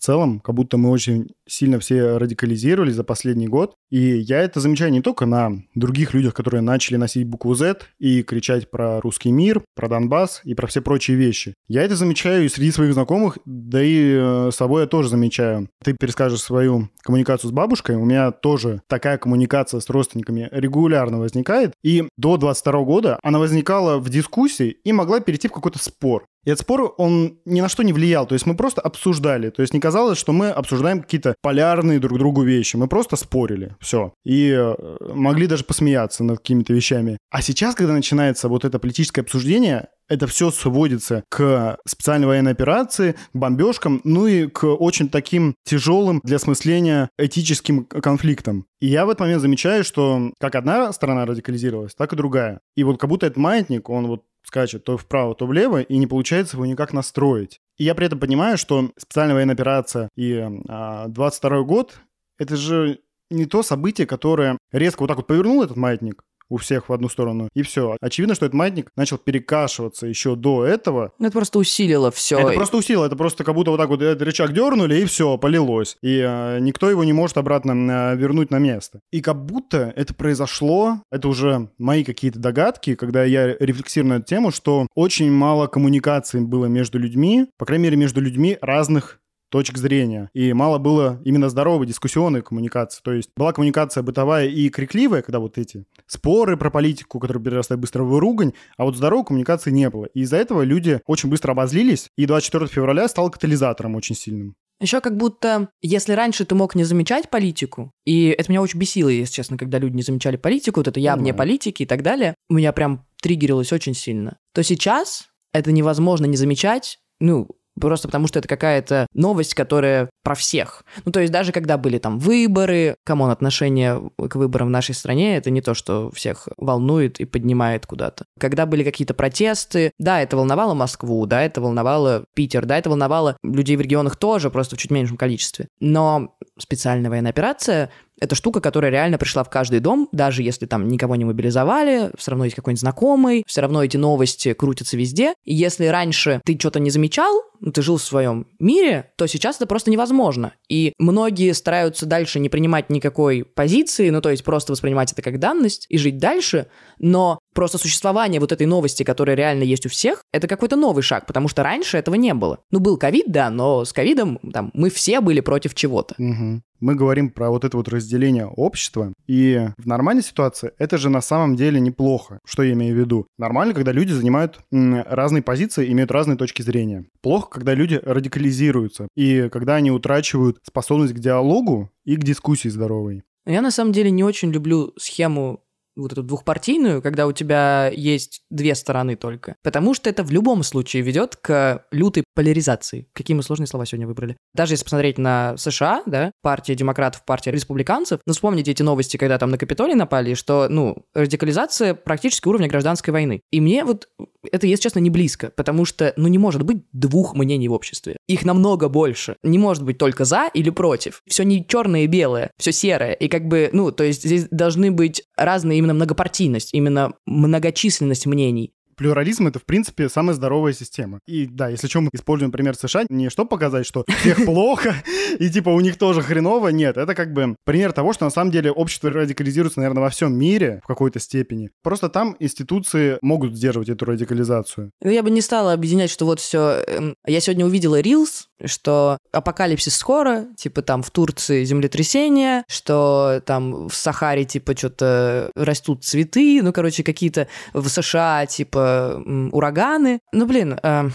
Целом, 0.00 0.40
как 0.40 0.54
будто 0.54 0.78
мы 0.78 0.90
очень 0.90 1.28
сильно 1.46 1.78
все 1.78 2.16
радикализировались 2.16 2.94
за 2.94 3.04
последний 3.04 3.48
год. 3.48 3.74
И 3.90 4.00
я 4.00 4.40
это 4.40 4.58
замечаю 4.58 4.92
не 4.92 5.02
только 5.02 5.26
на 5.26 5.62
других 5.74 6.14
людях, 6.14 6.32
которые 6.32 6.62
начали 6.62 6.96
носить 6.96 7.26
букву 7.26 7.54
Z 7.54 7.80
и 7.98 8.22
кричать 8.22 8.70
про 8.70 9.00
русский 9.02 9.30
мир, 9.30 9.62
про 9.74 9.88
Донбасс 9.88 10.40
и 10.44 10.54
про 10.54 10.66
все 10.66 10.80
прочие 10.80 11.18
вещи. 11.18 11.54
Я 11.68 11.82
это 11.82 11.96
замечаю 11.96 12.46
и 12.46 12.48
среди 12.48 12.70
своих 12.70 12.94
знакомых, 12.94 13.38
да 13.44 13.82
и 13.82 14.14
э, 14.16 14.50
собой 14.52 14.82
я 14.82 14.86
тоже 14.86 15.10
замечаю. 15.10 15.68
Ты 15.84 15.94
перескажешь 15.98 16.40
свою 16.40 16.88
коммуникацию 17.02 17.50
с 17.50 17.52
бабушкой, 17.52 17.96
у 17.96 18.04
меня 18.04 18.30
тоже 18.30 18.80
такая 18.86 19.18
коммуникация 19.18 19.80
с 19.80 19.90
родственниками 19.90 20.48
регулярно 20.50 21.18
возникает. 21.18 21.72
И 21.82 22.08
до 22.16 22.38
22 22.38 22.84
года 22.84 23.18
она 23.22 23.38
возникала 23.38 23.98
в 23.98 24.08
дискуссии 24.08 24.78
и 24.82 24.92
могла 24.92 25.20
перейти 25.20 25.48
в 25.48 25.52
какой-то 25.52 25.78
спор. 25.78 26.24
И 26.44 26.50
этот 26.50 26.62
спор, 26.62 26.94
он 26.96 27.38
ни 27.44 27.60
на 27.60 27.68
что 27.68 27.82
не 27.82 27.92
влиял. 27.92 28.26
То 28.26 28.34
есть 28.34 28.46
мы 28.46 28.56
просто 28.56 28.80
обсуждали. 28.80 29.50
То 29.50 29.62
есть 29.62 29.74
не 29.74 29.80
казалось, 29.80 30.18
что 30.18 30.32
мы 30.32 30.50
обсуждаем 30.50 31.02
какие-то 31.02 31.34
полярные 31.42 31.98
друг 31.98 32.18
другу 32.18 32.42
вещи. 32.42 32.76
Мы 32.76 32.88
просто 32.88 33.16
спорили. 33.16 33.76
Все. 33.80 34.12
И 34.24 34.50
э, 34.50 34.74
могли 35.14 35.46
даже 35.46 35.64
посмеяться 35.64 36.24
над 36.24 36.38
какими-то 36.38 36.72
вещами. 36.72 37.18
А 37.30 37.42
сейчас, 37.42 37.74
когда 37.74 37.92
начинается 37.92 38.48
вот 38.48 38.64
это 38.64 38.78
политическое 38.78 39.20
обсуждение, 39.20 39.88
это 40.10 40.26
все 40.26 40.50
сводится 40.50 41.22
к 41.28 41.78
специальной 41.86 42.26
военной 42.26 42.50
операции, 42.50 43.12
к 43.12 43.36
бомбежкам, 43.36 44.00
ну 44.02 44.26
и 44.26 44.48
к 44.48 44.66
очень 44.66 45.08
таким 45.08 45.54
тяжелым 45.64 46.20
для 46.24 46.36
осмысления 46.36 47.08
этическим 47.16 47.84
конфликтам. 47.84 48.66
И 48.80 48.88
я 48.88 49.06
в 49.06 49.10
этот 49.10 49.20
момент 49.20 49.40
замечаю, 49.40 49.84
что 49.84 50.32
как 50.40 50.56
одна 50.56 50.92
сторона 50.92 51.26
радикализировалась, 51.26 51.94
так 51.94 52.12
и 52.12 52.16
другая. 52.16 52.60
И 52.76 52.82
вот 52.82 52.98
как 52.98 53.08
будто 53.08 53.26
этот 53.26 53.38
маятник, 53.38 53.88
он 53.88 54.08
вот 54.08 54.24
скачет 54.42 54.84
то 54.84 54.96
вправо, 54.96 55.34
то 55.34 55.46
влево, 55.46 55.82
и 55.82 55.96
не 55.96 56.06
получается 56.06 56.56
его 56.56 56.66
никак 56.66 56.92
настроить. 56.92 57.60
И 57.76 57.84
я 57.84 57.94
при 57.94 58.06
этом 58.06 58.18
понимаю, 58.18 58.58
что 58.58 58.90
специальная 58.98 59.34
военная 59.34 59.54
операция 59.54 60.08
и 60.16 60.46
а, 60.68 61.08
22 61.08 61.62
год— 61.62 61.98
это 62.38 62.56
же 62.56 63.00
не 63.30 63.46
то 63.46 63.62
событие, 63.62 64.06
которое 64.06 64.58
резко 64.72 65.00
вот 65.00 65.08
так 65.08 65.16
вот 65.16 65.26
повернул 65.26 65.62
этот 65.62 65.76
маятник, 65.76 66.22
у 66.50 66.56
всех 66.56 66.88
в 66.88 66.92
одну 66.92 67.08
сторону, 67.08 67.48
и 67.54 67.62
все. 67.62 67.96
Очевидно, 68.00 68.34
что 68.34 68.46
этот 68.46 68.54
маятник 68.54 68.90
начал 68.96 69.16
перекашиваться 69.16 70.06
еще 70.06 70.36
до 70.36 70.64
этого. 70.64 71.12
Ну, 71.18 71.26
это 71.26 71.32
просто 71.32 71.58
усилило 71.58 72.10
все. 72.10 72.38
Это 72.38 72.52
просто 72.52 72.76
усилило, 72.76 73.06
это 73.06 73.16
просто 73.16 73.44
как 73.44 73.54
будто 73.54 73.70
вот 73.70 73.78
так 73.78 73.88
вот 73.88 74.02
этот 74.02 74.20
рычаг 74.22 74.52
дернули, 74.52 75.00
и 75.00 75.04
все, 75.04 75.38
полилось. 75.38 75.96
И 76.02 76.18
э, 76.18 76.58
никто 76.60 76.90
его 76.90 77.04
не 77.04 77.12
может 77.12 77.38
обратно 77.38 78.12
э, 78.12 78.16
вернуть 78.16 78.50
на 78.50 78.58
место. 78.58 79.00
И 79.10 79.20
как 79.20 79.44
будто 79.46 79.92
это 79.96 80.12
произошло, 80.12 81.02
это 81.10 81.28
уже 81.28 81.68
мои 81.78 82.04
какие-то 82.04 82.38
догадки, 82.38 82.96
когда 82.96 83.24
я 83.24 83.56
рефлексирую 83.58 84.10
на 84.10 84.14
эту 84.14 84.26
тему, 84.26 84.50
что 84.50 84.86
очень 84.94 85.30
мало 85.30 85.68
коммуникации 85.68 86.40
было 86.40 86.66
между 86.66 86.98
людьми, 86.98 87.46
по 87.56 87.64
крайней 87.64 87.84
мере, 87.84 87.96
между 87.96 88.20
людьми 88.20 88.58
разных 88.60 89.19
точек 89.50 89.76
зрения. 89.76 90.30
И 90.32 90.52
мало 90.52 90.78
было 90.78 91.20
именно 91.24 91.48
здоровой 91.48 91.86
дискуссионной 91.86 92.42
коммуникации. 92.42 93.00
То 93.02 93.12
есть 93.12 93.30
была 93.36 93.52
коммуникация 93.52 94.02
бытовая 94.02 94.46
и 94.46 94.68
крикливая, 94.70 95.22
когда 95.22 95.38
вот 95.38 95.58
эти 95.58 95.84
споры 96.06 96.56
про 96.56 96.70
политику, 96.70 97.18
которые 97.18 97.42
перерастают 97.42 97.80
быстро 97.80 98.04
в 98.04 98.18
ругань, 98.18 98.52
а 98.76 98.84
вот 98.84 98.96
здоровой 98.96 99.24
коммуникации 99.24 99.70
не 99.70 99.90
было. 99.90 100.06
И 100.06 100.20
из-за 100.20 100.38
этого 100.38 100.62
люди 100.62 101.00
очень 101.06 101.28
быстро 101.28 101.52
обозлились, 101.52 102.08
и 102.16 102.26
24 102.26 102.66
февраля 102.68 103.08
стал 103.08 103.30
катализатором 103.30 103.96
очень 103.96 104.14
сильным. 104.14 104.54
Еще 104.80 105.02
как 105.02 105.16
будто, 105.16 105.68
если 105.82 106.14
раньше 106.14 106.46
ты 106.46 106.54
мог 106.54 106.74
не 106.74 106.84
замечать 106.84 107.28
политику, 107.28 107.92
и 108.06 108.28
это 108.28 108.50
меня 108.50 108.62
очень 108.62 108.78
бесило, 108.78 109.10
если 109.10 109.34
честно, 109.34 109.58
когда 109.58 109.78
люди 109.78 109.94
не 109.94 110.02
замечали 110.02 110.36
политику, 110.36 110.80
вот 110.80 110.88
это 110.88 110.98
я 110.98 111.16
вне 111.16 111.34
политики 111.34 111.82
и 111.82 111.86
так 111.86 112.02
далее, 112.02 112.34
у 112.48 112.54
меня 112.54 112.72
прям 112.72 113.04
триггерилось 113.20 113.72
очень 113.72 113.92
сильно, 113.92 114.38
то 114.54 114.62
сейчас 114.62 115.28
это 115.52 115.70
невозможно 115.70 116.24
не 116.24 116.38
замечать, 116.38 116.98
ну, 117.20 117.48
просто 117.80 118.08
потому 118.08 118.26
что 118.26 118.38
это 118.38 118.48
какая-то 118.48 119.06
новость, 119.14 119.54
которая 119.54 120.10
про 120.22 120.34
всех. 120.34 120.84
Ну, 121.04 121.12
то 121.12 121.20
есть 121.20 121.32
даже 121.32 121.52
когда 121.52 121.78
были 121.78 121.98
там 121.98 122.18
выборы, 122.18 122.96
come 123.04 123.19
on, 123.19 123.30
отношение 123.30 124.10
к 124.16 124.36
выборам 124.36 124.68
в 124.68 124.70
нашей 124.70 124.94
стране, 124.94 125.36
это 125.36 125.50
не 125.50 125.62
то, 125.62 125.74
что 125.74 126.10
всех 126.12 126.48
волнует 126.56 127.20
и 127.20 127.24
поднимает 127.24 127.86
куда-то. 127.86 128.24
Когда 128.38 128.66
были 128.66 128.84
какие-то 128.84 129.14
протесты, 129.14 129.92
да, 129.98 130.20
это 130.20 130.36
волновало 130.36 130.74
Москву, 130.74 131.26
да, 131.26 131.42
это 131.42 131.60
волновало 131.60 132.24
Питер, 132.34 132.66
да, 132.66 132.78
это 132.78 132.90
волновало 132.90 133.36
людей 133.42 133.76
в 133.76 133.80
регионах 133.80 134.16
тоже, 134.16 134.50
просто 134.50 134.76
в 134.76 134.78
чуть 134.78 134.90
меньшем 134.90 135.16
количестве. 135.16 135.68
Но 135.80 136.34
специальная 136.60 137.10
военная 137.10 137.30
операция 137.30 137.90
это 138.20 138.34
штука, 138.34 138.60
которая 138.60 138.90
реально 138.90 139.18
пришла 139.18 139.42
в 139.42 139.50
каждый 139.50 139.80
дом, 139.80 140.08
даже 140.12 140.42
если 140.42 140.66
там 140.66 140.86
никого 140.88 141.16
не 141.16 141.24
мобилизовали, 141.24 142.10
все 142.16 142.30
равно 142.30 142.44
есть 142.44 142.54
какой-нибудь 142.54 142.80
знакомый, 142.80 143.44
все 143.46 143.62
равно 143.62 143.82
эти 143.82 143.96
новости 143.96 144.52
крутятся 144.52 144.96
везде. 144.96 145.34
И 145.44 145.54
если 145.54 145.86
раньше 145.86 146.40
ты 146.44 146.56
что-то 146.58 146.78
не 146.80 146.90
замечал, 146.90 147.42
ну, 147.60 147.72
ты 147.72 147.82
жил 147.82 147.96
в 147.96 148.02
своем 148.02 148.46
мире, 148.58 149.12
то 149.16 149.26
сейчас 149.26 149.56
это 149.56 149.66
просто 149.66 149.90
невозможно. 149.90 150.52
И 150.68 150.92
многие 150.98 151.52
стараются 151.52 152.06
дальше 152.06 152.38
не 152.40 152.48
принимать 152.48 152.90
никакой 152.90 153.44
позиции, 153.44 154.10
ну 154.10 154.20
то 154.20 154.30
есть 154.30 154.44
просто 154.44 154.72
воспринимать 154.72 155.12
это 155.12 155.22
как 155.22 155.38
данность 155.38 155.86
и 155.88 155.98
жить 155.98 156.18
дальше, 156.18 156.66
но 156.98 157.38
просто 157.54 157.78
существование 157.78 158.40
вот 158.40 158.52
этой 158.52 158.66
новости, 158.66 159.02
которая 159.02 159.36
реально 159.36 159.64
есть 159.64 159.86
у 159.86 159.88
всех, 159.88 160.22
это 160.32 160.48
какой-то 160.48 160.76
новый 160.76 161.02
шаг, 161.02 161.26
потому 161.26 161.48
что 161.48 161.62
раньше 161.62 161.98
этого 161.98 162.14
не 162.14 162.34
было. 162.34 162.58
Ну 162.70 162.80
был 162.80 162.96
ковид, 162.96 163.26
да, 163.28 163.50
но 163.50 163.84
с 163.84 163.92
ковидом 163.92 164.38
там 164.52 164.70
мы 164.74 164.90
все 164.90 165.20
были 165.20 165.40
против 165.40 165.74
чего-то. 165.74 166.14
Угу 166.18 166.62
мы 166.80 166.94
говорим 166.94 167.30
про 167.30 167.50
вот 167.50 167.64
это 167.64 167.76
вот 167.76 167.88
разделение 167.88 168.46
общества, 168.46 169.12
и 169.26 169.68
в 169.78 169.86
нормальной 169.86 170.22
ситуации 170.22 170.72
это 170.78 170.98
же 170.98 171.10
на 171.10 171.20
самом 171.20 171.56
деле 171.56 171.78
неплохо. 171.78 172.40
Что 172.44 172.62
я 172.62 172.72
имею 172.72 172.96
в 172.96 172.98
виду? 172.98 173.26
Нормально, 173.38 173.74
когда 173.74 173.92
люди 173.92 174.12
занимают 174.12 174.58
разные 174.70 175.42
позиции, 175.42 175.90
имеют 175.92 176.10
разные 176.10 176.36
точки 176.36 176.62
зрения. 176.62 177.04
Плохо, 177.22 177.50
когда 177.50 177.74
люди 177.74 178.00
радикализируются, 178.02 179.08
и 179.14 179.48
когда 179.50 179.76
они 179.76 179.90
утрачивают 179.90 180.58
способность 180.62 181.14
к 181.14 181.18
диалогу 181.18 181.90
и 182.04 182.16
к 182.16 182.24
дискуссии 182.24 182.68
здоровой. 182.68 183.22
Я 183.46 183.62
на 183.62 183.70
самом 183.70 183.92
деле 183.92 184.10
не 184.10 184.24
очень 184.24 184.50
люблю 184.50 184.92
схему 184.98 185.60
вот 186.02 186.12
эту 186.12 186.22
двухпартийную, 186.22 187.02
когда 187.02 187.26
у 187.26 187.32
тебя 187.32 187.88
есть 187.88 188.42
две 188.50 188.74
стороны 188.74 189.16
только. 189.16 189.56
Потому 189.62 189.94
что 189.94 190.10
это 190.10 190.24
в 190.24 190.30
любом 190.30 190.62
случае 190.62 191.02
ведет 191.02 191.36
к 191.36 191.84
лютой 191.90 192.24
поляризации. 192.40 193.06
Какие 193.12 193.36
мы 193.36 193.42
сложные 193.42 193.66
слова 193.66 193.84
сегодня 193.84 194.06
выбрали. 194.06 194.34
Даже 194.54 194.72
если 194.72 194.84
посмотреть 194.84 195.18
на 195.18 195.58
США, 195.58 196.02
да, 196.06 196.32
партия 196.40 196.74
демократов, 196.74 197.22
партия 197.26 197.50
республиканцев, 197.50 198.20
ну, 198.24 198.32
вспомните 198.32 198.70
эти 198.70 198.82
новости, 198.82 199.18
когда 199.18 199.36
там 199.36 199.50
на 199.50 199.58
Капитолий 199.58 199.94
напали, 199.94 200.32
что, 200.32 200.66
ну, 200.70 201.04
радикализация 201.12 201.92
практически 201.92 202.48
уровня 202.48 202.66
гражданской 202.66 203.12
войны. 203.12 203.42
И 203.50 203.60
мне 203.60 203.84
вот 203.84 204.08
это, 204.50 204.66
если 204.66 204.84
честно, 204.84 205.00
не 205.00 205.10
близко, 205.10 205.52
потому 205.54 205.84
что, 205.84 206.14
ну, 206.16 206.28
не 206.28 206.38
может 206.38 206.62
быть 206.62 206.78
двух 206.92 207.34
мнений 207.34 207.68
в 207.68 207.74
обществе. 207.74 208.16
Их 208.26 208.46
намного 208.46 208.88
больше. 208.88 209.36
Не 209.42 209.58
может 209.58 209.84
быть 209.84 209.98
только 209.98 210.24
за 210.24 210.48
или 210.54 210.70
против. 210.70 211.20
Все 211.28 211.42
не 211.42 211.66
черное 211.66 212.04
и 212.04 212.06
белое, 212.06 212.52
все 212.56 212.72
серое. 212.72 213.12
И 213.12 213.28
как 213.28 213.48
бы, 213.48 213.68
ну, 213.74 213.92
то 213.92 214.02
есть 214.02 214.24
здесь 214.24 214.46
должны 214.50 214.90
быть 214.90 215.24
разные 215.36 215.76
именно 215.76 215.92
многопартийность, 215.92 216.72
именно 216.72 217.12
многочисленность 217.26 218.24
мнений 218.24 218.72
плюрализм— 219.00 219.46
это, 219.48 219.58
в 219.58 219.64
принципе, 219.64 220.10
самая 220.10 220.34
здоровая 220.34 220.74
система. 220.74 221.20
И 221.26 221.46
да, 221.46 221.70
если 221.70 221.86
что, 221.86 222.02
мы 222.02 222.10
используем 222.12 222.52
пример 222.52 222.76
США, 222.76 223.04
не 223.08 223.30
чтобы 223.30 223.48
показать, 223.48 223.86
что 223.86 224.04
всех 224.06 224.36
плохо, 224.44 224.94
и 225.38 225.48
типа 225.48 225.70
у 225.70 225.80
них 225.80 225.96
тоже 225.96 226.20
хреново, 226.20 226.68
нет, 226.68 226.98
это 226.98 227.14
как 227.14 227.32
бы 227.32 227.56
пример 227.64 227.92
того, 227.92 228.12
что 228.12 228.26
на 228.26 228.30
самом 228.30 228.50
деле 228.50 228.70
общество 228.70 229.08
радикализируется, 229.10 229.80
наверное, 229.80 230.02
во 230.02 230.10
всем 230.10 230.34
мире 230.34 230.80
в 230.84 230.86
какой-то 230.86 231.18
степени. 231.18 231.70
Просто 231.82 232.10
там 232.10 232.36
институции 232.40 233.16
могут 233.22 233.56
сдерживать 233.56 233.88
эту 233.88 234.04
радикализацию. 234.04 234.90
Ну, 235.02 235.10
я 235.10 235.22
бы 235.22 235.30
не 235.30 235.40
стала 235.40 235.72
объединять, 235.72 236.10
что 236.10 236.26
вот 236.26 236.38
все... 236.38 236.84
Эм, 236.86 237.14
я 237.26 237.40
сегодня 237.40 237.64
увидела 237.64 238.02
Reels, 238.02 238.49
что 238.64 239.18
апокалипсис 239.32 239.96
скоро, 239.96 240.46
типа 240.56 240.82
там 240.82 241.02
в 241.02 241.10
Турции 241.10 241.64
землетрясение, 241.64 242.64
что 242.68 243.42
там 243.44 243.88
в 243.88 243.94
Сахаре 243.94 244.44
типа 244.44 244.76
что-то 244.76 245.50
растут 245.54 246.04
цветы, 246.04 246.60
ну, 246.62 246.72
короче, 246.72 247.02
какие-то 247.02 247.48
в 247.72 247.88
США 247.88 248.46
типа 248.46 249.22
ураганы. 249.52 250.20
Ну, 250.32 250.46
блин, 250.46 250.78
э, 250.82 251.10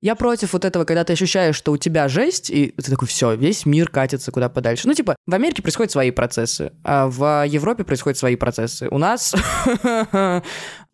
я 0.00 0.14
против 0.14 0.52
вот 0.52 0.64
этого, 0.64 0.84
когда 0.84 1.04
ты 1.04 1.12
ощущаешь, 1.12 1.56
что 1.56 1.72
у 1.72 1.76
тебя 1.76 2.08
жесть, 2.08 2.50
и 2.50 2.68
ты 2.68 2.90
такой, 2.90 3.06
все, 3.08 3.34
весь 3.34 3.66
мир 3.66 3.88
катится 3.88 4.32
куда 4.32 4.48
подальше. 4.48 4.88
Ну, 4.88 4.94
типа, 4.94 5.16
в 5.26 5.34
Америке 5.34 5.62
происходят 5.62 5.92
свои 5.92 6.10
процессы, 6.10 6.72
а 6.84 7.06
в 7.06 7.46
Европе 7.46 7.84
происходят 7.84 8.18
свои 8.18 8.36
процессы. 8.36 8.88
У 8.90 8.98
нас... 8.98 9.34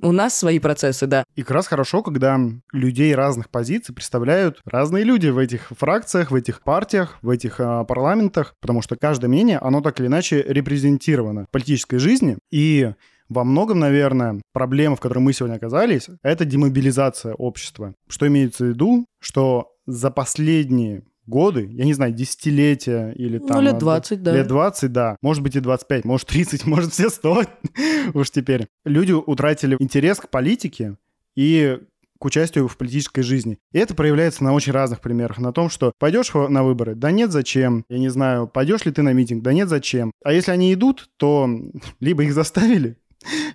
У 0.02 0.12
нас 0.12 0.36
свои 0.36 0.58
процессы, 0.58 1.06
да. 1.06 1.24
И 1.36 1.42
как 1.42 1.52
раз 1.52 1.68
хорошо, 1.68 2.02
когда 2.02 2.38
людей 2.72 3.14
разных 3.14 3.48
позиций 3.48 3.94
представляют 3.94 4.60
разные 4.66 5.04
люди 5.04 5.28
в 5.28 5.38
этих 5.38 5.68
фракциях, 5.70 6.30
в 6.30 6.34
этих 6.34 6.60
партиях, 6.60 7.16
в 7.22 7.30
этих 7.30 7.60
э, 7.60 7.84
парламентах, 7.88 8.54
потому 8.60 8.82
что 8.82 8.96
каждое 8.96 9.28
мнение, 9.28 9.56
оно 9.58 9.80
так 9.80 9.98
или 9.98 10.08
иначе 10.08 10.44
репрезентировано 10.46 11.46
в 11.46 11.50
политической 11.50 11.96
жизни. 11.96 12.36
И 12.50 12.92
во 13.28 13.44
многом, 13.44 13.78
наверное, 13.78 14.40
проблема, 14.52 14.96
в 14.96 15.00
которой 15.00 15.20
мы 15.20 15.32
сегодня 15.32 15.56
оказались, 15.56 16.08
это 16.22 16.44
демобилизация 16.44 17.34
общества. 17.34 17.94
Что 18.08 18.26
имеется 18.28 18.64
в 18.64 18.68
виду? 18.68 19.06
Что 19.20 19.72
за 19.86 20.10
последние 20.10 21.02
годы, 21.26 21.68
я 21.72 21.84
не 21.84 21.94
знаю, 21.94 22.12
десятилетия 22.12 23.10
или 23.12 23.38
ну, 23.38 23.46
там... 23.46 23.56
Ну, 23.58 23.62
лет 23.62 23.78
20, 23.78 24.22
да. 24.22 24.32
Лет 24.32 24.46
20, 24.46 24.92
да. 24.92 25.16
Может 25.22 25.42
быть 25.42 25.56
и 25.56 25.60
25, 25.60 26.04
может 26.04 26.28
30, 26.28 26.66
может 26.66 26.92
все 26.92 27.10
100 27.10 27.44
уж 28.14 28.30
теперь. 28.30 28.68
Люди 28.84 29.12
утратили 29.12 29.76
интерес 29.78 30.18
к 30.18 30.28
политике 30.28 30.96
и 31.34 31.78
к 32.18 32.24
участию 32.24 32.66
в 32.66 32.76
политической 32.76 33.22
жизни. 33.22 33.58
И 33.72 33.78
это 33.78 33.94
проявляется 33.94 34.42
на 34.42 34.54
очень 34.54 34.72
разных 34.72 35.00
примерах. 35.00 35.38
На 35.38 35.52
том, 35.52 35.68
что 35.68 35.92
пойдешь 35.98 36.32
на 36.32 36.64
выборы, 36.64 36.94
да 36.94 37.10
нет, 37.10 37.30
зачем? 37.30 37.84
Я 37.88 37.98
не 37.98 38.08
знаю, 38.08 38.46
пойдешь 38.46 38.84
ли 38.84 38.92
ты 38.92 39.02
на 39.02 39.12
митинг, 39.12 39.42
да 39.42 39.52
нет, 39.52 39.68
зачем? 39.68 40.12
А 40.24 40.32
если 40.32 40.50
они 40.50 40.72
идут, 40.72 41.10
то 41.18 41.48
либо 42.00 42.24
их 42.24 42.32
заставили, 42.32 42.96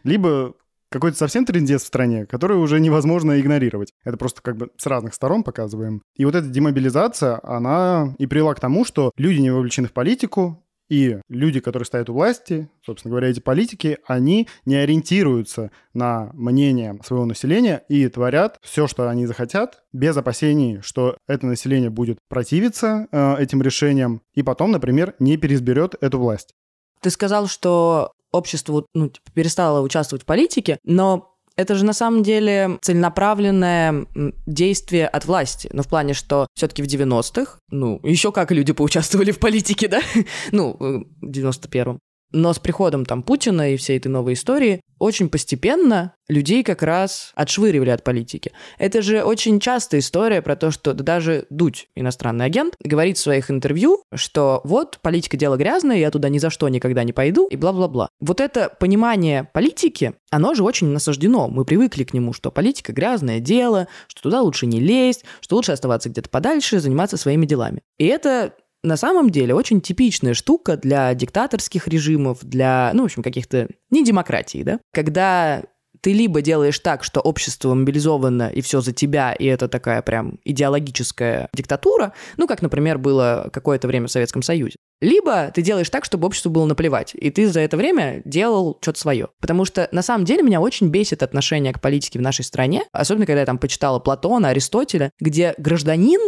либо 0.04 0.54
какой-то 0.92 1.18
совсем 1.18 1.46
трендец 1.46 1.84
в 1.84 1.88
стране, 1.88 2.26
который 2.26 2.58
уже 2.58 2.80
невозможно 2.80 3.40
игнорировать. 3.40 3.94
Это 4.04 4.18
просто 4.18 4.42
как 4.42 4.58
бы 4.58 4.70
с 4.78 4.86
разных 4.86 5.14
сторон 5.14 5.44
показываем. 5.44 6.02
И 6.16 6.26
вот 6.26 6.36
эта 6.36 6.48
демобилизация, 6.48 7.40
она 7.44 8.14
и 8.18 8.28
привела 8.28 8.54
к 8.54 8.60
тому, 8.60 8.84
что 8.84 9.12
люди 9.18 9.40
не 9.40 9.52
вовлечены 9.52 9.88
в 9.88 9.94
политику, 9.94 10.64
и 10.90 11.22
люди, 11.30 11.62
которые 11.62 11.86
стоят 11.86 12.10
у 12.10 12.14
власти, 12.14 12.70
собственно 12.86 13.12
говоря, 13.12 13.30
эти 13.30 13.40
политики, 13.40 14.00
они 14.06 14.50
не 14.66 14.76
ориентируются 14.76 15.72
на 15.94 16.32
мнение 16.34 17.00
своего 17.06 17.24
населения 17.24 17.86
и 17.88 18.10
творят 18.10 18.58
все, 18.62 18.88
что 18.88 19.10
они 19.10 19.26
захотят, 19.26 19.84
без 19.94 20.18
опасений, 20.18 20.82
что 20.82 21.16
это 21.30 21.46
население 21.46 21.90
будет 21.90 22.18
противиться 22.28 23.08
э, 23.10 23.36
этим 23.40 23.62
решениям 23.62 24.22
и 24.34 24.44
потом, 24.44 24.72
например, 24.72 25.16
не 25.20 25.38
переизберет 25.38 25.96
эту 26.02 26.20
власть. 26.20 26.52
Ты 27.00 27.10
сказал, 27.10 27.48
что 27.48 28.12
общество 28.32 28.86
ну, 28.94 29.10
типа, 29.10 29.32
перестало 29.34 29.82
участвовать 29.82 30.24
в 30.24 30.26
политике, 30.26 30.80
но 30.84 31.32
это 31.56 31.76
же 31.76 31.86
на 31.86 31.94
самом 31.94 32.24
деле 32.24 32.80
целенаправленное 32.82 34.08
действие 34.46 35.08
от 35.08 35.26
власти. 35.26 35.70
Ну, 35.74 35.84
в 35.84 35.88
плане, 35.88 36.14
что 36.14 36.48
все-таки 36.56 36.82
в 36.82 36.88
90-х, 36.88 37.60
ну, 37.70 38.00
еще 38.04 38.32
как 38.32 38.52
люди 38.52 38.74
поучаствовали 38.74 39.32
в 39.32 39.40
политике, 39.40 39.88
да? 39.88 40.02
ну, 40.52 40.78
э, 40.80 41.04
в 41.22 41.30
91-м. 41.30 42.00
Но 42.32 42.54
с 42.54 42.60
приходом 42.60 43.06
там 43.06 43.24
Путина 43.24 43.74
и 43.74 43.78
всей 43.78 43.98
этой 43.98 44.08
новой 44.08 44.34
истории 44.34 44.82
очень 45.00 45.30
постепенно 45.30 46.14
людей 46.30 46.64
как 46.64 46.84
раз 46.84 47.32
отшвыривали 47.36 47.90
от 47.90 48.04
политики. 48.04 48.52
Это 48.78 49.02
же 49.02 49.24
очень 49.24 49.60
частая 49.60 50.00
история 50.00 50.42
про 50.42 50.56
то, 50.56 50.70
что 50.70 50.94
даже 50.94 51.48
Дудь, 51.50 51.88
иностранный 51.96 52.46
агент, 52.46 52.76
говорит 52.84 53.18
в 53.18 53.22
своих 53.22 53.50
интервью, 53.50 54.04
что 54.14 54.62
вот 54.64 55.00
политика 55.02 55.38
дело 55.38 55.58
грязное, 55.58 55.98
я 55.98 56.12
туда 56.12 56.30
ни 56.30 56.38
за 56.38 56.50
что 56.50 56.70
никогда 56.70 57.04
не 57.04 57.14
пойду 57.14 57.48
и 57.48 57.56
бла-бла-бла. 57.56 58.10
Вот 58.20 58.40
это 58.40 58.70
понимание 58.80 59.50
политики, 59.52 60.14
оно 60.30 60.54
же 60.54 60.64
очень 60.64 60.88
насаждено. 60.88 61.48
Мы 61.48 61.66
привыкли 61.66 62.04
к 62.04 62.14
нему, 62.14 62.32
что 62.32 62.52
политика 62.52 62.94
грязное 62.94 63.40
дело, 63.40 63.88
что 64.08 64.22
туда 64.22 64.42
лучше 64.42 64.68
не 64.68 64.80
лезть, 64.80 65.26
что 65.42 65.56
лучше 65.56 65.72
оставаться 65.72 66.10
где-то 66.10 66.30
подальше, 66.30 66.80
заниматься 66.80 67.18
своими 67.18 67.46
делами. 67.46 67.82
И 67.98 68.06
это 68.06 68.54
на 68.84 68.98
самом 68.98 69.30
деле 69.30 69.54
очень 69.54 69.82
типичная 69.82 70.34
штука 70.34 70.78
для 70.78 71.14
диктаторских 71.14 71.88
режимов, 71.88 72.40
для, 72.42 72.92
ну, 72.94 73.04
в 73.04 73.06
общем, 73.06 73.24
каких-то 73.24 73.68
не 73.90 74.04
демократий, 74.04 74.64
да? 74.64 74.80
Когда 74.94 75.64
ты 76.02 76.14
либо 76.14 76.42
делаешь 76.42 76.80
так, 76.80 77.04
что 77.04 77.20
общество 77.22 77.74
мобилизовано 77.74 78.50
и 78.50 78.62
все 78.62 78.82
за 78.82 78.92
тебя, 78.92 79.34
и 79.34 79.46
это 79.46 79.68
такая 79.68 80.02
прям 80.02 80.40
идеологическая 80.44 81.48
диктатура, 81.54 82.14
ну, 82.38 82.48
как, 82.48 82.62
например, 82.62 82.98
было 82.98 83.50
какое-то 83.54 83.88
время 83.88 84.08
в 84.08 84.12
Советском 84.12 84.42
Союзе. 84.42 84.76
Либо 85.00 85.52
ты 85.54 85.62
делаешь 85.62 85.90
так, 85.90 86.06
чтобы 86.06 86.28
обществу 86.28 86.52
было 86.52 86.66
наплевать, 86.66 87.14
и 87.16 87.30
ты 87.32 87.48
за 87.48 87.60
это 87.60 87.78
время 87.78 88.22
делал 88.26 88.78
что-то 88.82 89.00
свое. 89.00 89.30
Потому 89.40 89.66
что, 89.66 89.90
на 89.92 90.02
самом 90.02 90.26
деле, 90.26 90.44
меня 90.44 90.62
очень 90.62 90.90
бесит 90.90 91.24
отношение 91.24 91.74
к 91.74 91.82
политике 91.82 92.20
в 92.20 92.22
нашей 92.22 92.46
стране, 92.46 92.84
особенно 92.92 93.26
когда 93.26 93.40
я 93.40 93.46
там 93.46 93.58
почитала 93.58 94.00
Платона, 94.00 94.50
Аристотеля, 94.50 95.12
где 95.20 95.56
гражданин 95.58 96.20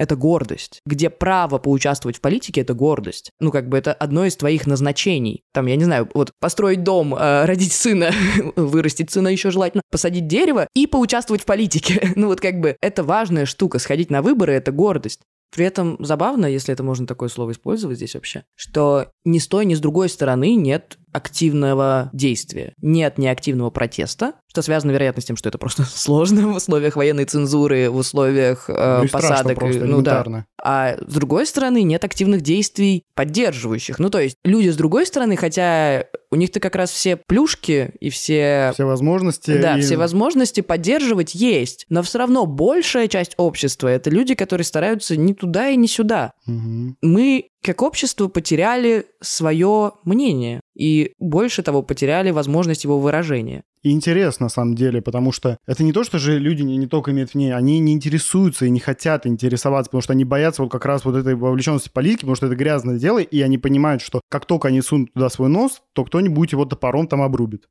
это 0.00 0.16
гордость. 0.16 0.80
Где 0.86 1.10
право 1.10 1.58
поучаствовать 1.58 2.16
в 2.16 2.20
политике— 2.22 2.60
это 2.62 2.72
гордость. 2.72 3.32
Ну, 3.38 3.50
как 3.50 3.68
бы 3.68 3.76
это 3.76 3.92
одно 3.92 4.24
из 4.24 4.34
твоих 4.34 4.66
назначений. 4.66 5.44
Там, 5.52 5.66
я 5.66 5.76
не 5.76 5.84
знаю, 5.84 6.08
вот 6.14 6.32
построить 6.40 6.82
дом, 6.82 7.14
э, 7.14 7.44
родить 7.44 7.74
сына, 7.74 8.10
вырастить 8.56 9.10
сына 9.10 9.28
еще 9.28 9.50
желательно, 9.50 9.82
посадить 9.90 10.26
дерево 10.26 10.66
и 10.74 10.86
поучаствовать 10.86 11.42
в 11.42 11.44
политике. 11.44 12.12
ну, 12.16 12.28
вот 12.28 12.40
как 12.40 12.60
бы 12.60 12.76
это 12.80 13.04
важная 13.04 13.44
штука. 13.44 13.78
Сходить 13.78 14.10
на 14.10 14.22
выборы— 14.22 14.52
это 14.54 14.72
гордость. 14.72 15.20
При 15.50 15.66
этом 15.66 15.96
забавно, 15.98 16.46
если 16.46 16.72
это 16.72 16.82
можно 16.82 17.06
такое 17.06 17.28
слово 17.28 17.50
использовать 17.50 17.96
здесь 17.96 18.14
вообще, 18.14 18.44
что 18.54 19.10
ни 19.24 19.38
с 19.38 19.48
той, 19.48 19.66
ни 19.66 19.74
с 19.74 19.80
другой 19.80 20.08
стороны 20.08 20.54
нет 20.54 20.96
активного 21.12 22.08
действия, 22.12 22.72
нет 22.80 23.18
неактивного 23.18 23.70
протеста, 23.70 24.34
что 24.50 24.62
связано, 24.62 24.90
вероятно, 24.90 25.22
с 25.22 25.24
тем, 25.24 25.36
что 25.36 25.48
это 25.48 25.58
просто 25.58 25.84
сложно 25.94 26.48
в 26.48 26.56
условиях 26.56 26.96
военной 26.96 27.24
цензуры, 27.24 27.88
в 27.88 27.96
условиях 27.96 28.64
э, 28.68 29.00
Ну 29.04 29.08
посадок. 29.08 29.58
просто, 29.58 29.84
и- 29.84 29.88
ну 29.88 30.02
да. 30.02 30.44
А 30.62 30.96
с 31.06 31.14
другой 31.14 31.46
стороны, 31.46 31.82
нет 31.84 32.04
активных 32.04 32.40
действий 32.42 33.04
поддерживающих. 33.14 33.98
Ну, 33.98 34.10
то 34.10 34.20
есть 34.20 34.36
люди 34.44 34.68
с 34.68 34.76
другой 34.76 35.06
стороны, 35.06 35.36
хотя 35.36 36.04
у 36.32 36.36
них-то 36.36 36.58
как 36.60 36.74
раз 36.76 36.90
все 36.90 37.16
плюшки 37.16 37.92
и 38.00 38.10
все... 38.10 38.70
Все 38.74 38.84
возможности. 38.84 39.56
Да, 39.58 39.78
и- 39.78 39.80
все 39.82 39.96
возможности 39.96 40.60
поддерживать 40.60 41.34
есть, 41.34 41.86
но 41.88 42.02
все 42.02 42.18
равно 42.18 42.44
большая 42.46 43.08
часть 43.08 43.34
общества 43.36 43.88
это 43.88 44.10
люди, 44.10 44.34
которые 44.34 44.64
стараются 44.64 45.16
ни 45.16 45.32
туда 45.32 45.68
и 45.68 45.76
ни 45.76 45.86
сюда. 45.86 46.32
Мгм. 46.46 46.96
Мы, 47.02 47.46
как 47.62 47.82
общество, 47.82 48.26
потеряли 48.28 49.06
свое 49.20 49.92
мнение 50.04 50.60
и 50.76 51.12
больше 51.18 51.62
того, 51.62 51.82
потеряли 51.82 52.30
возможность 52.30 52.84
его 52.84 52.98
выражения. 52.98 53.62
И 53.82 53.92
интересно, 53.92 54.44
на 54.44 54.50
самом 54.50 54.74
деле, 54.74 55.00
потому 55.00 55.32
что 55.32 55.56
это 55.66 55.82
не 55.82 55.94
то, 55.94 56.04
что 56.04 56.18
же 56.18 56.38
люди 56.38 56.60
не, 56.60 56.76
не 56.76 56.86
только 56.86 57.12
имеют 57.12 57.34
мнение, 57.34 57.56
они 57.56 57.78
не 57.78 57.94
интересуются 57.94 58.66
и 58.66 58.70
не 58.70 58.78
хотят 58.78 59.26
интересоваться, 59.26 59.88
потому 59.88 60.02
что 60.02 60.12
они 60.12 60.26
боятся 60.26 60.62
вот 60.62 60.70
как 60.70 60.84
раз 60.84 61.06
вот 61.06 61.16
этой 61.16 61.34
вовлеченности 61.34 61.88
в 61.88 61.92
политики, 61.92 62.20
потому 62.20 62.36
что 62.36 62.44
это 62.44 62.56
грязное 62.56 62.98
дело, 62.98 63.20
и 63.20 63.40
они 63.40 63.56
понимают, 63.56 64.02
что 64.02 64.20
как 64.28 64.44
только 64.44 64.68
они 64.68 64.82
сунут 64.82 65.14
туда 65.14 65.30
свой 65.30 65.48
нос, 65.48 65.80
то 65.94 66.04
кто-нибудь 66.04 66.52
его 66.52 66.66
топором 66.66 67.08
там 67.08 67.22
обрубит. 67.22 67.68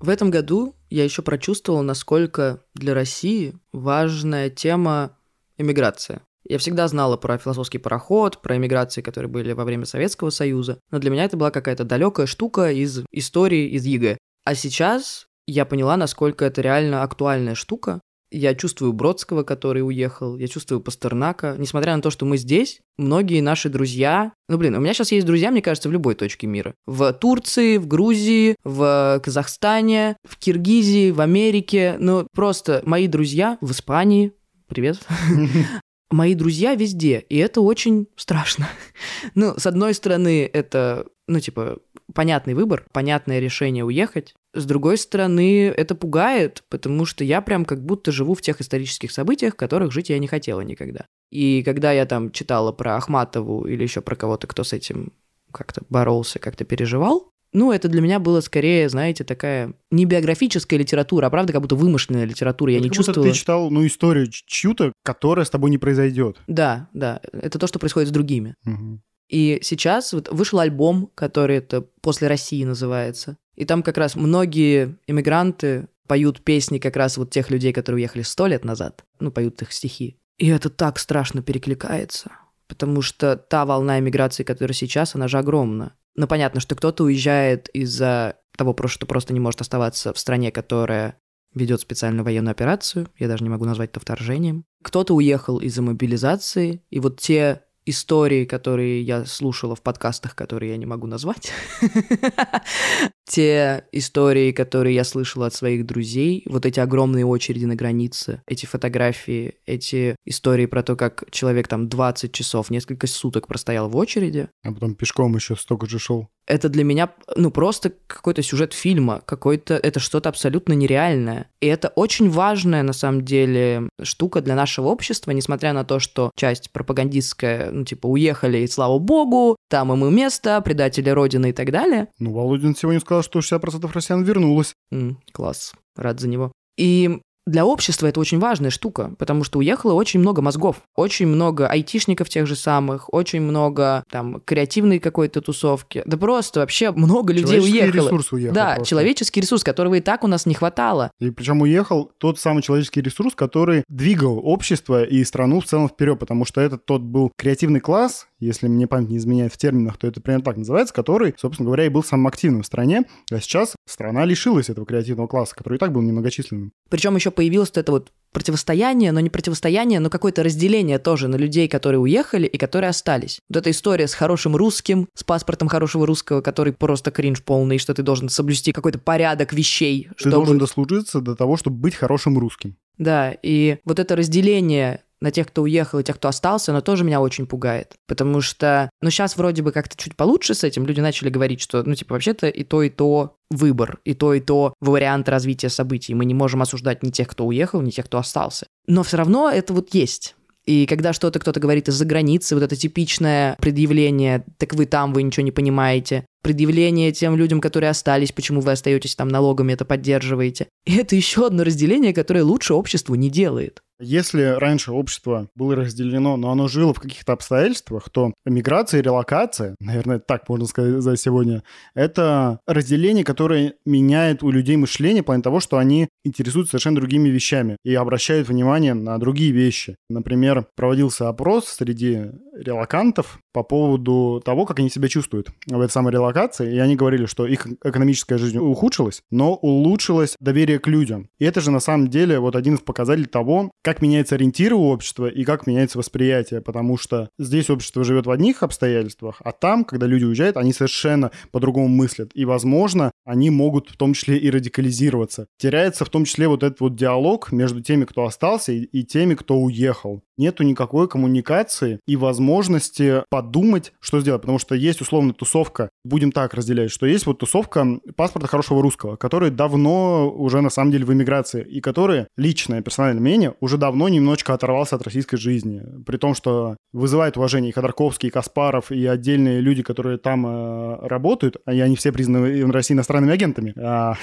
В 0.00 0.08
этом 0.08 0.30
году 0.30 0.74
я 0.88 1.04
еще 1.04 1.20
прочувствовал, 1.20 1.82
насколько 1.82 2.60
для 2.74 2.94
России 2.94 3.54
важная 3.72 4.48
тема 4.48 5.18
эмиграция. 5.58 6.22
Я 6.46 6.58
всегда 6.58 6.86
знала 6.88 7.16
про 7.16 7.38
философский 7.38 7.78
пароход, 7.78 8.42
про 8.42 8.56
эмиграции, 8.56 9.00
которые 9.00 9.30
были 9.30 9.52
во 9.52 9.64
время 9.64 9.86
Советского 9.86 10.30
Союза, 10.30 10.78
но 10.90 10.98
для 10.98 11.10
меня 11.10 11.24
это 11.24 11.36
была 11.36 11.50
какая-то 11.50 11.84
далекая 11.84 12.26
штука 12.26 12.70
из 12.70 13.02
истории, 13.12 13.68
из 13.68 13.86
ЕГЭ. 13.86 14.18
А 14.44 14.54
сейчас 14.54 15.26
я 15.46 15.64
поняла, 15.64 15.96
насколько 15.96 16.44
это 16.44 16.60
реально 16.60 17.02
актуальная 17.02 17.54
штука. 17.54 18.00
Я 18.30 18.54
чувствую 18.54 18.92
Бродского, 18.92 19.44
который 19.44 19.86
уехал, 19.86 20.36
я 20.36 20.48
чувствую 20.48 20.80
Пастернака. 20.80 21.54
Несмотря 21.56 21.94
на 21.94 22.02
то, 22.02 22.10
что 22.10 22.26
мы 22.26 22.36
здесь, 22.36 22.80
многие 22.98 23.40
наши 23.40 23.68
друзья... 23.68 24.32
Ну, 24.48 24.58
блин, 24.58 24.74
у 24.74 24.80
меня 24.80 24.92
сейчас 24.92 25.12
есть 25.12 25.26
друзья, 25.26 25.50
мне 25.50 25.62
кажется, 25.62 25.88
в 25.88 25.92
любой 25.92 26.14
точке 26.16 26.46
мира. 26.48 26.74
В 26.84 27.12
Турции, 27.12 27.76
в 27.76 27.86
Грузии, 27.86 28.56
в 28.64 29.20
Казахстане, 29.22 30.16
в 30.28 30.36
Киргизии, 30.36 31.12
в 31.12 31.20
Америке. 31.20 31.96
Ну, 32.00 32.26
просто 32.34 32.82
мои 32.84 33.06
друзья 33.06 33.56
в 33.60 33.70
Испании. 33.70 34.32
Привет. 34.66 34.98
Мои 36.10 36.34
друзья 36.34 36.74
везде, 36.74 37.24
и 37.28 37.36
это 37.38 37.60
очень 37.60 38.08
страшно. 38.16 38.68
Ну, 39.34 39.54
с 39.56 39.66
одной 39.66 39.94
стороны, 39.94 40.48
это, 40.52 41.06
ну, 41.26 41.40
типа, 41.40 41.78
понятный 42.12 42.54
выбор, 42.54 42.86
понятное 42.92 43.40
решение 43.40 43.84
уехать. 43.84 44.34
С 44.52 44.66
другой 44.66 44.98
стороны, 44.98 45.68
это 45.68 45.94
пугает, 45.94 46.62
потому 46.68 47.06
что 47.06 47.24
я 47.24 47.40
прям 47.40 47.64
как 47.64 47.84
будто 47.84 48.12
живу 48.12 48.34
в 48.34 48.42
тех 48.42 48.60
исторических 48.60 49.10
событиях, 49.10 49.56
которых 49.56 49.92
жить 49.92 50.10
я 50.10 50.18
не 50.18 50.28
хотела 50.28 50.60
никогда. 50.60 51.06
И 51.30 51.62
когда 51.64 51.90
я 51.90 52.06
там 52.06 52.30
читала 52.30 52.70
про 52.70 52.96
Ахматову 52.96 53.66
или 53.66 53.82
еще 53.82 54.00
про 54.00 54.14
кого-то, 54.14 54.46
кто 54.46 54.62
с 54.62 54.72
этим 54.72 55.12
как-то 55.50 55.82
боролся, 55.88 56.38
как-то 56.38 56.64
переживал, 56.64 57.32
ну, 57.54 57.72
это 57.72 57.88
для 57.88 58.02
меня 58.02 58.18
было 58.18 58.40
скорее, 58.40 58.88
знаете, 58.88 59.24
такая 59.24 59.72
не 59.90 60.04
биографическая 60.04 60.78
литература, 60.78 61.26
а 61.26 61.30
правда 61.30 61.52
как 61.52 61.62
будто 61.62 61.76
вымышленная 61.76 62.24
литература. 62.24 62.72
Я 62.72 62.78
Вот 62.78 62.84
не 62.84 62.90
чувствовала... 62.90 63.30
ты 63.30 63.38
читал, 63.38 63.70
ну, 63.70 63.86
историю 63.86 64.28
чью-то, 64.28 64.92
которая 65.04 65.44
с 65.44 65.50
тобой 65.50 65.70
не 65.70 65.78
произойдет. 65.78 66.36
Да, 66.48 66.88
да, 66.92 67.20
это 67.32 67.58
то, 67.58 67.66
что 67.68 67.78
происходит 67.78 68.08
с 68.08 68.12
другими. 68.12 68.56
Мгм. 68.64 69.02
И 69.28 69.60
сейчас 69.62 70.12
вот 70.12 70.28
вышел 70.30 70.58
альбом, 70.58 71.10
который 71.14 71.56
это 71.56 71.82
«После 72.02 72.28
России» 72.28 72.64
называется. 72.64 73.36
И 73.54 73.64
там 73.64 73.82
как 73.82 73.98
раз 73.98 74.16
многие 74.16 74.96
иммигранты 75.06 75.88
поют 76.08 76.42
песни 76.42 76.78
как 76.78 76.96
раз 76.96 77.16
вот 77.16 77.30
тех 77.30 77.50
людей, 77.50 77.72
которые 77.72 78.00
уехали 78.00 78.22
сто 78.22 78.46
лет 78.46 78.64
назад. 78.64 79.04
Ну, 79.20 79.30
поют 79.30 79.62
их 79.62 79.72
стихи. 79.72 80.18
И 80.38 80.48
это 80.48 80.70
так 80.70 80.98
страшно 80.98 81.40
перекликается. 81.40 82.32
Потому 82.66 83.00
что 83.00 83.36
та 83.36 83.64
волна 83.64 84.00
иммиграции, 84.00 84.42
которая 84.42 84.74
сейчас, 84.74 85.14
она 85.14 85.28
же 85.28 85.38
огромна. 85.38 85.94
Ну, 86.16 86.26
понятно, 86.26 86.60
что 86.60 86.74
кто-то 86.74 87.04
уезжает 87.04 87.68
из-за 87.70 88.36
того, 88.56 88.76
что 88.86 89.06
просто 89.06 89.32
не 89.32 89.40
может 89.40 89.60
оставаться 89.60 90.12
в 90.12 90.18
стране, 90.18 90.52
которая 90.52 91.18
ведет 91.54 91.80
специальную 91.80 92.24
военную 92.24 92.52
операцию. 92.52 93.08
Я 93.18 93.28
даже 93.28 93.44
не 93.44 93.50
могу 93.50 93.64
назвать 93.64 93.90
это 93.90 94.00
вторжением. 94.00 94.64
Кто-то 94.82 95.14
уехал 95.14 95.58
из-за 95.58 95.82
мобилизации. 95.82 96.82
И 96.90 97.00
вот 97.00 97.20
те 97.20 97.62
истории, 97.86 98.44
которые 98.44 99.02
я 99.02 99.24
слушала 99.24 99.76
в 99.76 99.82
подкастах, 99.82 100.34
которые 100.34 100.72
я 100.72 100.76
не 100.76 100.86
могу 100.86 101.06
назвать, 101.06 101.52
те 103.28 103.84
истории, 103.92 104.52
которые 104.52 104.94
я 104.94 105.04
слышала 105.04 105.46
от 105.46 105.54
своих 105.54 105.86
друзей, 105.86 106.44
вот 106.46 106.66
эти 106.66 106.80
огромные 106.80 107.24
очереди 107.24 107.64
на 107.64 107.76
границе, 107.76 108.42
эти 108.46 108.66
фотографии, 108.66 109.54
эти 109.66 110.16
истории 110.24 110.66
про 110.66 110.82
то, 110.82 110.96
как 110.96 111.24
человек 111.30 111.68
там 111.68 111.88
20 111.88 112.32
часов, 112.32 112.70
несколько 112.70 113.06
суток 113.06 113.46
простоял 113.46 113.88
в 113.88 113.96
очереди, 113.96 114.48
А 114.62 114.72
потом 114.72 114.94
пешком 114.94 115.34
еще 115.34 115.56
столько 115.56 115.86
же 115.86 115.98
шел. 115.98 116.28
Это 116.46 116.68
для 116.68 116.84
меня, 116.84 117.12
ну, 117.36 117.50
просто 117.50 117.92
какой-то 118.06 118.42
сюжет 118.42 118.72
фильма, 118.72 119.22
какой-то, 119.24 119.74
это 119.74 120.00
что-то 120.00 120.28
абсолютно 120.28 120.72
нереальное. 120.72 121.50
И 121.60 121.66
это 121.66 121.88
очень 121.88 122.30
важная, 122.30 122.82
на 122.82 122.92
самом 122.92 123.24
деле, 123.24 123.88
штука 124.02 124.40
для 124.40 124.54
нашего 124.54 124.88
общества, 124.88 125.30
несмотря 125.30 125.72
на 125.72 125.84
то, 125.84 125.98
что 125.98 126.30
часть 126.36 126.70
пропагандистская, 126.70 127.70
ну, 127.70 127.84
типа, 127.84 128.06
уехали, 128.06 128.58
и 128.58 128.66
слава 128.66 128.98
богу, 128.98 129.56
там 129.70 129.92
им 129.92 130.04
и 130.06 130.10
место, 130.10 130.60
предатели 130.60 131.08
Родины 131.08 131.50
и 131.50 131.52
так 131.52 131.70
далее. 131.70 132.08
Ну, 132.18 132.32
Володин 132.32 132.76
сегодня 132.76 133.00
сказал, 133.00 133.22
что 133.22 133.40
60% 133.40 133.90
россиян 133.92 134.22
вернулось. 134.22 134.74
М, 134.90 135.18
класс, 135.32 135.72
рад 135.96 136.20
за 136.20 136.28
него. 136.28 136.52
И 136.76 137.20
для 137.46 137.66
общества 137.66 138.06
это 138.06 138.20
очень 138.20 138.38
важная 138.38 138.70
штука, 138.70 139.12
потому 139.18 139.44
что 139.44 139.58
уехало 139.58 139.92
очень 139.92 140.20
много 140.20 140.40
мозгов, 140.40 140.76
очень 140.96 141.26
много 141.26 141.66
айтишников 141.66 142.28
тех 142.28 142.46
же 142.46 142.56
самых, 142.56 143.12
очень 143.12 143.42
много 143.42 144.02
там 144.10 144.40
креативной 144.40 144.98
какой-то 144.98 145.40
тусовки. 145.40 146.02
Да 146.06 146.16
просто 146.16 146.60
вообще 146.60 146.90
много 146.92 147.32
людей 147.32 147.60
уехало. 147.60 148.06
ресурс 148.06 148.32
уехал 148.32 148.54
Да, 148.54 148.74
просто. 148.76 148.90
человеческий 148.90 149.40
ресурс, 149.40 149.62
которого 149.62 149.94
и 149.94 150.00
так 150.00 150.24
у 150.24 150.26
нас 150.26 150.46
не 150.46 150.54
хватало. 150.54 151.10
И 151.20 151.30
причем 151.30 151.60
уехал 151.60 152.10
тот 152.18 152.38
самый 152.38 152.62
человеческий 152.62 153.02
ресурс, 153.02 153.34
который 153.34 153.84
двигал 153.88 154.40
общество 154.42 155.04
и 155.04 155.22
страну 155.24 155.60
в 155.60 155.66
целом 155.66 155.88
вперед, 155.88 156.18
потому 156.18 156.44
что 156.46 156.60
этот 156.60 156.86
тот 156.86 157.02
был 157.02 157.30
креативный 157.36 157.80
класс, 157.80 158.26
если 158.40 158.68
мне 158.68 158.86
память 158.86 159.10
не 159.10 159.16
изменяет 159.16 159.52
в 159.52 159.58
терминах, 159.58 159.96
то 159.96 160.06
это 160.06 160.20
примерно 160.20 160.44
так 160.44 160.56
называется, 160.56 160.94
который, 160.94 161.34
собственно 161.38 161.66
говоря, 161.66 161.86
и 161.86 161.88
был 161.88 162.02
самым 162.02 162.26
активным 162.26 162.62
в 162.62 162.66
стране. 162.66 163.04
А 163.30 163.40
сейчас 163.40 163.74
страна 163.86 164.24
лишилась 164.24 164.68
этого 164.68 164.86
креативного 164.86 165.26
класса, 165.26 165.54
который 165.54 165.76
и 165.76 165.78
так 165.78 165.92
был 165.92 166.02
немногочисленным. 166.02 166.72
Причем 166.90 167.14
еще 167.16 167.30
появилось 167.30 167.70
это 167.74 167.92
вот 167.92 168.10
противостояние, 168.32 169.12
но 169.12 169.20
не 169.20 169.30
противостояние, 169.30 170.00
но 170.00 170.10
какое-то 170.10 170.42
разделение 170.42 170.98
тоже 170.98 171.28
на 171.28 171.36
людей, 171.36 171.68
которые 171.68 172.00
уехали 172.00 172.46
и 172.46 172.58
которые 172.58 172.90
остались. 172.90 173.38
Вот 173.48 173.58
эта 173.58 173.70
история 173.70 174.08
с 174.08 174.14
хорошим 174.14 174.56
русским, 174.56 175.08
с 175.14 175.22
паспортом 175.22 175.68
хорошего 175.68 176.06
русского, 176.06 176.40
который 176.40 176.72
просто 176.72 177.12
кринж 177.12 177.42
полный, 177.42 177.78
что 177.78 177.94
ты 177.94 178.02
должен 178.02 178.28
соблюсти 178.28 178.72
какой-то 178.72 178.98
порядок 178.98 179.52
вещей, 179.52 180.08
Ты 180.10 180.14
чтобы... 180.18 180.36
должен 180.36 180.58
дослужиться 180.58 181.20
до 181.20 181.36
того, 181.36 181.56
чтобы 181.56 181.76
быть 181.76 181.94
хорошим 181.94 182.36
русским. 182.36 182.76
Да, 182.98 183.34
и 183.42 183.78
вот 183.84 183.98
это 183.98 184.16
разделение 184.16 185.03
на 185.24 185.30
тех, 185.30 185.48
кто 185.48 185.62
уехал, 185.62 185.98
и 185.98 186.04
тех, 186.04 186.16
кто 186.16 186.28
остался, 186.28 186.70
оно 186.70 186.82
тоже 186.82 187.02
меня 187.02 187.20
очень 187.20 187.46
пугает. 187.46 187.94
Потому 188.06 188.42
что, 188.42 188.90
ну, 189.00 189.10
сейчас 189.10 189.36
вроде 189.36 189.62
бы 189.62 189.72
как-то 189.72 189.96
чуть 189.96 190.14
получше 190.14 190.54
с 190.54 190.62
этим. 190.62 190.86
Люди 190.86 191.00
начали 191.00 191.30
говорить, 191.30 191.62
что, 191.62 191.82
ну, 191.82 191.94
типа, 191.94 192.12
вообще-то 192.12 192.46
и 192.46 192.62
то, 192.62 192.82
и 192.82 192.90
то 192.90 193.36
выбор, 193.50 193.98
и 194.04 194.12
то, 194.12 194.34
и 194.34 194.40
то 194.40 194.74
вариант 194.80 195.28
развития 195.30 195.70
событий. 195.70 196.14
Мы 196.14 196.26
не 196.26 196.34
можем 196.34 196.60
осуждать 196.60 197.02
ни 197.02 197.10
тех, 197.10 197.26
кто 197.26 197.46
уехал, 197.46 197.80
ни 197.80 197.90
тех, 197.90 198.04
кто 198.04 198.18
остался. 198.18 198.66
Но 198.86 199.02
все 199.02 199.16
равно 199.16 199.50
это 199.50 199.72
вот 199.72 199.94
есть. 199.94 200.36
И 200.66 200.86
когда 200.86 201.12
что-то 201.12 201.38
кто-то 201.38 201.60
говорит 201.60 201.88
из-за 201.88 202.04
границы, 202.04 202.54
вот 202.54 202.62
это 202.62 202.76
типичное 202.76 203.56
предъявление, 203.60 204.44
так 204.58 204.74
вы 204.74 204.86
там, 204.86 205.12
вы 205.12 205.22
ничего 205.22 205.44
не 205.44 205.52
понимаете, 205.52 206.26
предъявление 206.44 207.10
тем 207.10 207.36
людям, 207.36 207.60
которые 207.60 207.90
остались, 207.90 208.30
почему 208.30 208.60
вы 208.60 208.70
остаетесь 208.70 209.16
там 209.16 209.26
налогами, 209.26 209.72
это 209.72 209.84
поддерживаете. 209.84 210.68
И 210.84 210.94
это 210.94 211.16
еще 211.16 211.46
одно 211.46 211.64
разделение, 211.64 212.14
которое 212.14 212.44
лучше 212.44 212.74
обществу 212.74 213.16
не 213.16 213.30
делает. 213.30 213.80
Если 214.00 214.42
раньше 214.42 214.90
общество 214.90 215.48
было 215.54 215.76
разделено, 215.76 216.36
но 216.36 216.50
оно 216.50 216.66
жило 216.66 216.92
в 216.92 217.00
каких-то 217.00 217.32
обстоятельствах, 217.32 218.10
то 218.10 218.34
миграция 218.44 219.00
и 219.00 219.02
релокация, 219.02 219.76
наверное, 219.78 220.18
так 220.18 220.48
можно 220.48 220.66
сказать 220.66 221.00
за 221.00 221.16
сегодня, 221.16 221.62
это 221.94 222.58
разделение, 222.66 223.24
которое 223.24 223.74
меняет 223.86 224.42
у 224.42 224.50
людей 224.50 224.76
мышление 224.76 225.22
в 225.22 225.26
плане 225.26 225.42
того, 225.42 225.60
что 225.60 225.78
они 225.78 226.08
интересуются 226.24 226.72
совершенно 226.72 226.96
другими 226.96 227.28
вещами 227.28 227.76
и 227.84 227.94
обращают 227.94 228.48
внимание 228.48 228.94
на 228.94 229.16
другие 229.18 229.52
вещи. 229.52 229.96
Например, 230.10 230.66
проводился 230.74 231.28
опрос 231.28 231.68
среди 231.68 232.32
релакантов 232.56 233.38
по 233.52 233.62
поводу 233.62 234.42
того, 234.44 234.66
как 234.66 234.80
они 234.80 234.90
себя 234.90 235.08
чувствуют 235.08 235.48
в 235.66 235.80
этой 235.80 235.92
самой 235.92 236.12
релокации, 236.12 236.74
и 236.74 236.78
они 236.78 236.96
говорили, 236.96 237.26
что 237.26 237.46
их 237.46 237.66
экономическая 237.84 238.38
жизнь 238.38 238.58
ухудшилась, 238.58 239.22
но 239.30 239.54
улучшилось 239.54 240.36
доверие 240.40 240.78
к 240.78 240.88
людям. 240.88 241.28
И 241.38 241.44
это 241.44 241.60
же 241.60 241.70
на 241.70 241.80
самом 241.80 242.08
деле 242.08 242.40
вот 242.40 242.56
один 242.56 242.74
из 242.74 242.80
показателей 242.80 243.26
того, 243.26 243.70
как 243.82 244.02
меняется 244.02 244.34
ориентиры 244.34 244.74
у 244.74 244.88
общества 244.88 245.26
и 245.26 245.44
как 245.44 245.66
меняется 245.66 245.98
восприятие, 245.98 246.60
потому 246.60 246.96
что 246.96 247.28
здесь 247.38 247.70
общество 247.70 248.04
живет 248.04 248.26
в 248.26 248.30
одних 248.30 248.62
обстоятельствах, 248.62 249.40
а 249.44 249.52
там, 249.52 249.84
когда 249.84 250.06
люди 250.06 250.24
уезжают, 250.24 250.56
они 250.56 250.72
совершенно 250.72 251.30
по-другому 251.52 251.88
мыслят. 251.88 252.30
И, 252.34 252.44
возможно, 252.44 253.12
они 253.24 253.50
могут 253.50 253.90
в 253.90 253.96
том 253.96 254.14
числе 254.14 254.36
и 254.36 254.50
радикализироваться. 254.50 255.46
Теряется 255.58 256.04
в 256.04 256.10
том 256.10 256.24
числе 256.24 256.48
вот 256.48 256.62
этот 256.62 256.80
вот 256.80 256.96
диалог 256.96 257.52
между 257.52 257.80
теми, 257.80 258.04
кто 258.04 258.24
остался, 258.24 258.72
и, 258.72 258.82
и 258.82 259.04
теми, 259.04 259.34
кто 259.34 259.58
уехал 259.58 260.22
нету 260.36 260.62
никакой 260.62 261.08
коммуникации 261.08 262.00
и 262.06 262.16
возможности 262.16 263.22
подумать, 263.30 263.92
что 264.00 264.20
сделать. 264.20 264.42
Потому 264.42 264.58
что 264.58 264.74
есть 264.74 265.00
условно 265.00 265.32
тусовка, 265.32 265.90
будем 266.04 266.32
так 266.32 266.54
разделять, 266.54 266.90
что 266.90 267.06
есть 267.06 267.26
вот 267.26 267.38
тусовка 267.38 267.86
паспорта 268.16 268.48
хорошего 268.48 268.82
русского, 268.82 269.16
который 269.16 269.50
давно 269.50 270.30
уже 270.30 270.60
на 270.60 270.70
самом 270.70 270.92
деле 270.92 271.04
в 271.04 271.12
эмиграции, 271.12 271.62
и 271.64 271.80
который, 271.80 272.26
личное, 272.36 272.82
персональное 272.82 273.22
мнение, 273.22 273.54
уже 273.60 273.78
давно 273.78 274.08
немножечко 274.08 274.54
оторвался 274.54 274.96
от 274.96 275.02
российской 275.02 275.36
жизни. 275.36 275.82
При 276.04 276.16
том, 276.16 276.34
что 276.34 276.76
вызывает 276.92 277.36
уважение 277.36 277.70
и 277.70 277.74
Ходорковский, 277.74 278.28
и 278.28 278.32
Каспаров, 278.32 278.90
и 278.90 279.06
отдельные 279.06 279.60
люди, 279.60 279.82
которые 279.82 280.18
там 280.18 280.46
э, 280.46 281.06
работают, 281.06 281.56
и 281.70 281.80
они 281.80 281.96
все 281.96 282.12
признаны 282.12 282.64
в 282.64 282.70
России 282.70 282.94
иностранными 282.94 283.32
агентами. 283.32 283.74
А, 283.76 284.14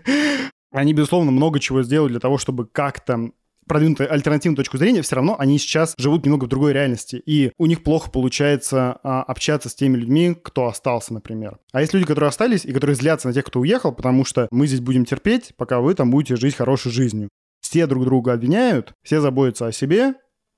они, 0.72 0.94
безусловно, 0.94 1.30
много 1.30 1.60
чего 1.60 1.82
сделали 1.82 2.12
для 2.12 2.20
того, 2.20 2.38
чтобы 2.38 2.66
как-то 2.66 3.30
продвинутую 3.66 4.12
альтернативную 4.12 4.56
точку 4.56 4.78
зрения, 4.78 5.02
все 5.02 5.16
равно 5.16 5.36
они 5.38 5.58
сейчас 5.58 5.94
живут 5.98 6.24
немного 6.24 6.44
в 6.44 6.48
другой 6.48 6.72
реальности, 6.72 7.22
и 7.24 7.52
у 7.58 7.66
них 7.66 7.82
плохо 7.82 8.10
получается 8.10 8.98
а, 9.02 9.22
общаться 9.22 9.68
с 9.68 9.74
теми 9.74 9.96
людьми, 9.96 10.36
кто 10.40 10.66
остался, 10.66 11.14
например. 11.14 11.58
А 11.72 11.80
есть 11.80 11.92
люди, 11.94 12.06
которые 12.06 12.28
остались 12.28 12.64
и 12.64 12.72
которые 12.72 12.96
злятся 12.96 13.28
на 13.28 13.34
тех, 13.34 13.44
кто 13.44 13.60
уехал, 13.60 13.92
потому 13.92 14.24
что 14.24 14.48
мы 14.50 14.66
здесь 14.66 14.80
будем 14.80 15.04
терпеть, 15.04 15.52
пока 15.56 15.80
вы 15.80 15.94
там 15.94 16.10
будете 16.10 16.36
жить 16.36 16.56
хорошей 16.56 16.92
жизнью. 16.92 17.28
Все 17.60 17.86
друг 17.86 18.04
друга 18.04 18.32
обвиняют, 18.32 18.92
все 19.02 19.20
заботятся 19.20 19.66
о 19.66 19.72
себе, 19.72 20.14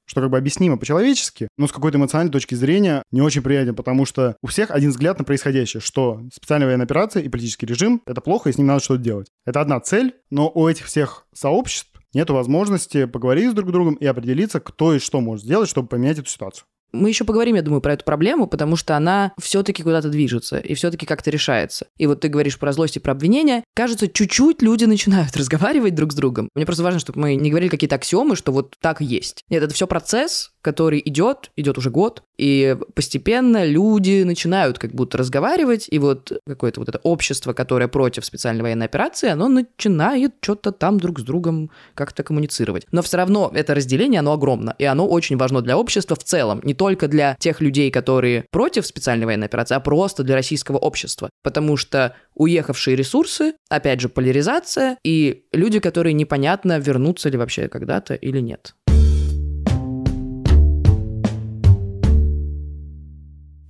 что 0.06 0.20
как 0.20 0.30
бы 0.30 0.38
объяснимо 0.38 0.76
по-человечески, 0.76 1.48
но 1.56 1.66
с 1.66 1.72
какой-то 1.72 1.98
эмоциональной 1.98 2.32
точки 2.32 2.54
зрения 2.54 3.02
не 3.10 3.22
очень 3.22 3.42
приятен, 3.42 3.74
потому 3.74 4.04
что 4.04 4.36
у 4.42 4.46
всех 4.46 4.70
один 4.70 4.90
взгляд 4.90 5.18
на 5.18 5.24
происходящее, 5.24 5.80
что 5.80 6.22
специальная 6.32 6.66
военная 6.66 6.84
операция 6.84 7.22
и 7.22 7.28
политический 7.28 7.66
режим— 7.66 8.02
это 8.06 8.20
плохо, 8.20 8.50
и 8.50 8.52
с 8.52 8.58
ним 8.58 8.66
надо 8.66 8.82
что-то 8.82 9.02
делать. 9.02 9.28
Это 9.46 9.60
одна 9.60 9.80
цель, 9.80 10.14
но 10.30 10.50
у 10.54 10.68
этих 10.68 10.86
всех 10.86 11.26
сообществ 11.32 11.93
нет 12.14 12.30
возможности 12.30 13.04
поговорить 13.04 13.50
с 13.50 13.54
друг 13.54 13.72
другом 13.72 13.94
и 13.94 14.06
определиться, 14.06 14.60
кто 14.60 14.94
и 14.94 14.98
что 14.98 15.20
может 15.20 15.44
сделать, 15.44 15.68
чтобы 15.68 15.88
поменять 15.88 16.18
эту 16.18 16.28
ситуацию. 16.28 16.66
Мы 16.94 17.08
еще 17.08 17.24
поговорим, 17.24 17.56
я 17.56 17.62
думаю, 17.62 17.80
про 17.80 17.92
эту 17.92 18.04
проблему, 18.04 18.46
потому 18.46 18.76
что 18.76 18.96
она 18.96 19.32
все-таки 19.40 19.82
куда-то 19.82 20.08
движется 20.08 20.58
и 20.58 20.74
все-таки 20.74 21.06
как-то 21.06 21.30
решается. 21.30 21.86
И 21.98 22.06
вот 22.06 22.20
ты 22.20 22.28
говоришь 22.28 22.58
про 22.58 22.72
злость 22.72 22.96
и 22.96 23.00
про 23.00 23.12
обвинения. 23.12 23.64
Кажется, 23.74 24.08
чуть-чуть 24.08 24.62
люди 24.62 24.84
начинают 24.84 25.36
разговаривать 25.36 25.94
друг 25.94 26.12
с 26.12 26.16
другом. 26.16 26.48
Мне 26.54 26.66
просто 26.66 26.82
важно, 26.82 27.00
чтобы 27.00 27.20
мы 27.20 27.34
не 27.34 27.50
говорили 27.50 27.70
какие-то 27.70 27.96
аксиомы, 27.96 28.36
что 28.36 28.52
вот 28.52 28.76
так 28.80 29.00
и 29.00 29.04
есть. 29.04 29.44
Нет, 29.48 29.62
это 29.62 29.74
все 29.74 29.86
процесс, 29.86 30.52
который 30.64 31.00
идет, 31.04 31.50
идет 31.56 31.76
уже 31.78 31.90
год, 31.90 32.22
и 32.38 32.76
постепенно 32.94 33.64
люди 33.64 34.22
начинают 34.22 34.78
как 34.78 34.92
будто 34.92 35.18
разговаривать, 35.18 35.86
и 35.90 35.98
вот 35.98 36.32
какое-то 36.46 36.80
вот 36.80 36.88
это 36.88 36.98
общество, 37.02 37.52
которое 37.52 37.86
против 37.86 38.24
специальной 38.24 38.62
военной 38.62 38.86
операции, 38.86 39.28
оно 39.28 39.48
начинает 39.48 40.34
что-то 40.40 40.72
там 40.72 40.98
друг 40.98 41.20
с 41.20 41.22
другом 41.22 41.70
как-то 41.94 42.22
коммуницировать. 42.22 42.86
Но 42.90 43.02
все 43.02 43.18
равно 43.18 43.52
это 43.54 43.74
разделение, 43.74 44.20
оно 44.20 44.32
огромно, 44.32 44.74
и 44.78 44.84
оно 44.84 45.06
очень 45.06 45.36
важно 45.36 45.60
для 45.60 45.76
общества 45.76 46.16
в 46.16 46.24
целом, 46.24 46.60
не 46.64 46.74
только 46.84 47.08
для 47.08 47.34
тех 47.40 47.62
людей, 47.62 47.90
которые 47.90 48.44
против 48.50 48.84
специальной 48.84 49.24
военной 49.24 49.46
операции, 49.46 49.74
а 49.74 49.80
просто 49.80 50.22
для 50.22 50.34
российского 50.34 50.76
общества. 50.76 51.30
Потому 51.42 51.78
что 51.78 52.14
уехавшие 52.34 52.94
ресурсы, 52.94 53.54
опять 53.70 54.00
же, 54.00 54.10
поляризация, 54.10 54.98
и 55.02 55.44
люди, 55.50 55.78
которые 55.78 56.12
непонятно, 56.12 56.78
вернутся 56.78 57.30
ли 57.30 57.38
вообще 57.38 57.68
когда-то 57.68 58.12
или 58.12 58.40
нет. 58.40 58.74